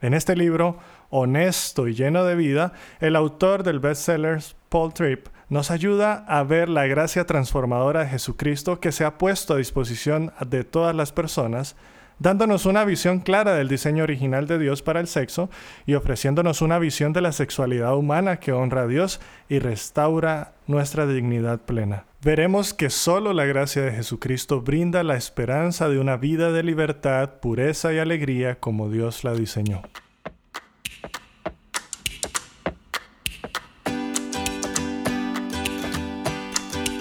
En 0.00 0.14
este 0.14 0.36
libro, 0.36 0.78
honesto 1.10 1.88
y 1.88 1.94
lleno 1.94 2.24
de 2.24 2.36
vida, 2.36 2.74
el 3.00 3.16
autor 3.16 3.64
del 3.64 3.80
bestseller 3.80 4.40
Paul 4.68 4.94
Tripp 4.94 5.26
nos 5.48 5.72
ayuda 5.72 6.24
a 6.28 6.44
ver 6.44 6.68
la 6.68 6.86
gracia 6.86 7.26
transformadora 7.26 8.04
de 8.04 8.10
Jesucristo 8.10 8.78
que 8.78 8.92
se 8.92 9.04
ha 9.04 9.18
puesto 9.18 9.54
a 9.54 9.56
disposición 9.56 10.32
de 10.46 10.62
todas 10.62 10.94
las 10.94 11.10
personas 11.10 11.74
dándonos 12.18 12.66
una 12.66 12.84
visión 12.84 13.20
clara 13.20 13.54
del 13.54 13.68
diseño 13.68 14.04
original 14.04 14.46
de 14.46 14.58
Dios 14.58 14.82
para 14.82 15.00
el 15.00 15.06
sexo 15.06 15.50
y 15.86 15.94
ofreciéndonos 15.94 16.62
una 16.62 16.78
visión 16.78 17.12
de 17.12 17.20
la 17.20 17.32
sexualidad 17.32 17.96
humana 17.96 18.38
que 18.38 18.52
honra 18.52 18.82
a 18.82 18.86
Dios 18.86 19.20
y 19.48 19.58
restaura 19.58 20.52
nuestra 20.66 21.06
dignidad 21.06 21.60
plena. 21.60 22.04
Veremos 22.22 22.74
que 22.74 22.90
solo 22.90 23.32
la 23.32 23.44
gracia 23.44 23.82
de 23.82 23.92
Jesucristo 23.92 24.60
brinda 24.60 25.02
la 25.02 25.16
esperanza 25.16 25.88
de 25.88 25.98
una 26.00 26.16
vida 26.16 26.50
de 26.50 26.62
libertad, 26.62 27.40
pureza 27.40 27.92
y 27.92 27.98
alegría 27.98 28.56
como 28.56 28.90
Dios 28.90 29.22
la 29.22 29.34
diseñó. 29.34 29.82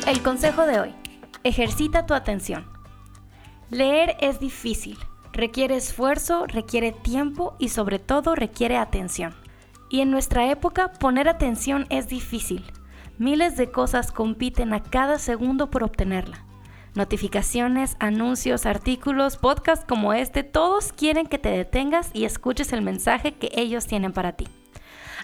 El 0.08 0.22
consejo 0.22 0.66
de 0.66 0.80
hoy. 0.80 0.96
Ejercita 1.44 2.06
tu 2.06 2.14
atención. 2.14 2.66
Leer 3.70 4.16
es 4.22 4.40
difícil, 4.40 4.98
requiere 5.38 5.78
esfuerzo, 5.78 6.48
requiere 6.48 6.92
tiempo 6.92 7.56
y 7.60 7.70
sobre 7.70 8.00
todo 8.00 8.36
requiere 8.36 8.76
atención. 8.76 9.36
Y 9.90 10.02
en 10.02 10.12
nuestra 10.12 10.50
época 10.52 10.92
poner 10.94 11.30
atención 11.30 11.86
es 11.90 12.08
difícil. 12.08 12.66
Miles 13.20 13.56
de 13.56 13.72
cosas 13.72 14.12
compiten 14.12 14.74
a 14.74 14.84
cada 14.84 15.20
segundo 15.20 15.70
por 15.70 15.84
obtenerla. 15.84 16.44
Notificaciones, 16.96 17.96
anuncios, 18.00 18.66
artículos, 18.66 19.38
podcasts 19.38 19.86
como 19.88 20.14
este, 20.14 20.44
todos 20.44 20.92
quieren 20.92 21.28
que 21.28 21.38
te 21.38 21.50
detengas 21.50 22.10
y 22.14 22.26
escuches 22.26 22.74
el 22.74 22.82
mensaje 22.82 23.36
que 23.36 23.52
ellos 23.54 23.86
tienen 23.86 24.14
para 24.14 24.34
ti. 24.34 24.48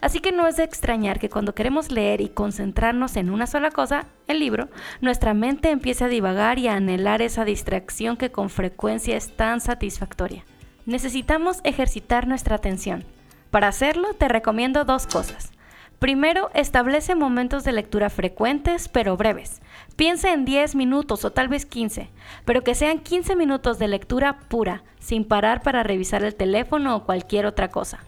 Así 0.01 0.19
que 0.19 0.31
no 0.31 0.47
es 0.47 0.57
de 0.57 0.63
extrañar 0.63 1.19
que 1.19 1.29
cuando 1.29 1.55
queremos 1.55 1.91
leer 1.91 2.21
y 2.21 2.29
concentrarnos 2.29 3.15
en 3.15 3.29
una 3.29 3.47
sola 3.47 3.71
cosa, 3.71 4.07
el 4.27 4.39
libro, 4.39 4.69
nuestra 5.01 5.33
mente 5.33 5.69
empiece 5.69 6.03
a 6.03 6.07
divagar 6.07 6.59
y 6.59 6.67
a 6.67 6.75
anhelar 6.75 7.21
esa 7.21 7.45
distracción 7.45 8.17
que 8.17 8.31
con 8.31 8.49
frecuencia 8.49 9.15
es 9.15 9.35
tan 9.35 9.61
satisfactoria. 9.61 10.45
Necesitamos 10.85 11.59
ejercitar 11.63 12.27
nuestra 12.27 12.55
atención. 12.55 13.05
Para 13.51 13.67
hacerlo 13.67 14.13
te 14.13 14.27
recomiendo 14.27 14.83
dos 14.83 15.07
cosas. 15.07 15.51
Primero, 15.99 16.49
establece 16.53 17.15
momentos 17.15 17.63
de 17.63 17.71
lectura 17.71 18.09
frecuentes 18.09 18.89
pero 18.89 19.15
breves. 19.15 19.61
Piensa 19.95 20.33
en 20.33 20.43
10 20.43 20.75
minutos 20.75 21.23
o 21.23 21.31
tal 21.31 21.47
vez 21.47 21.65
15, 21.65 22.09
pero 22.43 22.61
que 22.61 22.75
sean 22.75 22.99
15 22.99 23.37
minutos 23.37 23.79
de 23.79 23.87
lectura 23.87 24.39
pura, 24.49 24.83
sin 24.99 25.23
parar 25.23 25.61
para 25.61 25.83
revisar 25.83 26.23
el 26.25 26.35
teléfono 26.35 26.95
o 26.95 27.05
cualquier 27.05 27.45
otra 27.45 27.69
cosa. 27.69 27.99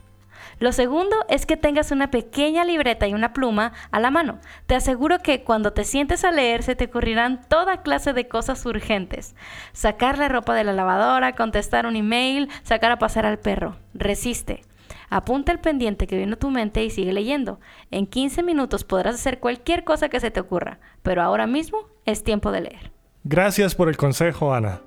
Lo 0.60 0.72
segundo 0.72 1.15
es 1.30 1.46
que 1.46 1.58
tengas 1.58 1.91
una 1.91 2.12
pequeña 2.12 2.63
libreta 2.63 3.08
y 3.08 3.14
una 3.14 3.34
pluma 3.34 3.74
a 3.91 3.99
la 3.99 4.12
mano. 4.12 4.39
Te 4.68 4.76
aseguro 4.76 5.20
que 5.20 5.43
cuando 5.43 5.74
te 5.74 5.84
sientes 5.84 6.24
a 6.24 6.32
leer 6.32 6.64
se 6.64 6.76
te 6.76 6.86
ocurrirán 6.86 7.41
toda 7.47 7.82
clase 7.82 8.14
de 8.14 8.28
cosas 8.28 8.66
urgentes. 8.66 9.36
Sacar 9.74 10.18
la 10.18 10.30
ropa 10.30 10.53
de 10.53 10.64
la 10.64 10.74
lavadora, 10.74 11.36
contestar 11.36 11.86
un 11.86 11.95
email, 11.95 12.49
sacar 12.64 12.91
a 12.91 12.99
pasar 12.99 13.26
al 13.26 13.39
perro. 13.39 13.76
Resiste. 13.93 14.64
Apunta 15.10 15.51
el 15.51 15.60
pendiente 15.60 16.08
que 16.08 16.18
viene 16.18 16.34
a 16.34 16.39
tu 16.39 16.49
mente 16.49 16.84
y 16.84 16.89
sigue 16.89 17.14
leyendo. 17.14 17.60
En 17.91 18.08
15 18.08 18.43
minutos 18.43 18.84
podrás 18.84 19.16
hacer 19.16 19.39
cualquier 19.39 19.84
cosa 19.84 20.10
que 20.10 20.20
se 20.20 20.32
te 20.32 20.39
ocurra, 20.39 20.80
pero 21.03 21.22
ahora 21.22 21.47
mismo 21.47 21.88
es 22.06 22.24
tiempo 22.24 22.51
de 22.51 22.62
leer. 22.62 22.91
Gracias 23.24 23.76
por 23.76 23.89
el 23.89 23.97
consejo, 23.97 24.53
Ana. 24.53 24.82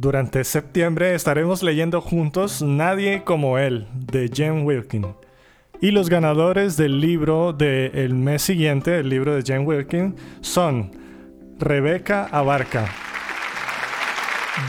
Durante 0.00 0.44
septiembre 0.44 1.16
estaremos 1.16 1.64
leyendo 1.64 2.00
juntos 2.00 2.62
Nadie 2.62 3.24
como 3.24 3.58
él, 3.58 3.88
de 3.92 4.30
Jen 4.32 4.64
Wilkin. 4.64 5.04
Y 5.80 5.90
los 5.90 6.08
ganadores 6.08 6.76
del 6.76 7.00
libro 7.00 7.52
del 7.52 8.14
mes 8.14 8.42
siguiente, 8.42 9.00
el 9.00 9.08
libro 9.08 9.34
de 9.34 9.42
Jen 9.42 9.66
Wilkin, 9.66 10.14
son 10.40 10.92
Rebeca 11.58 12.28
Abarca, 12.30 12.86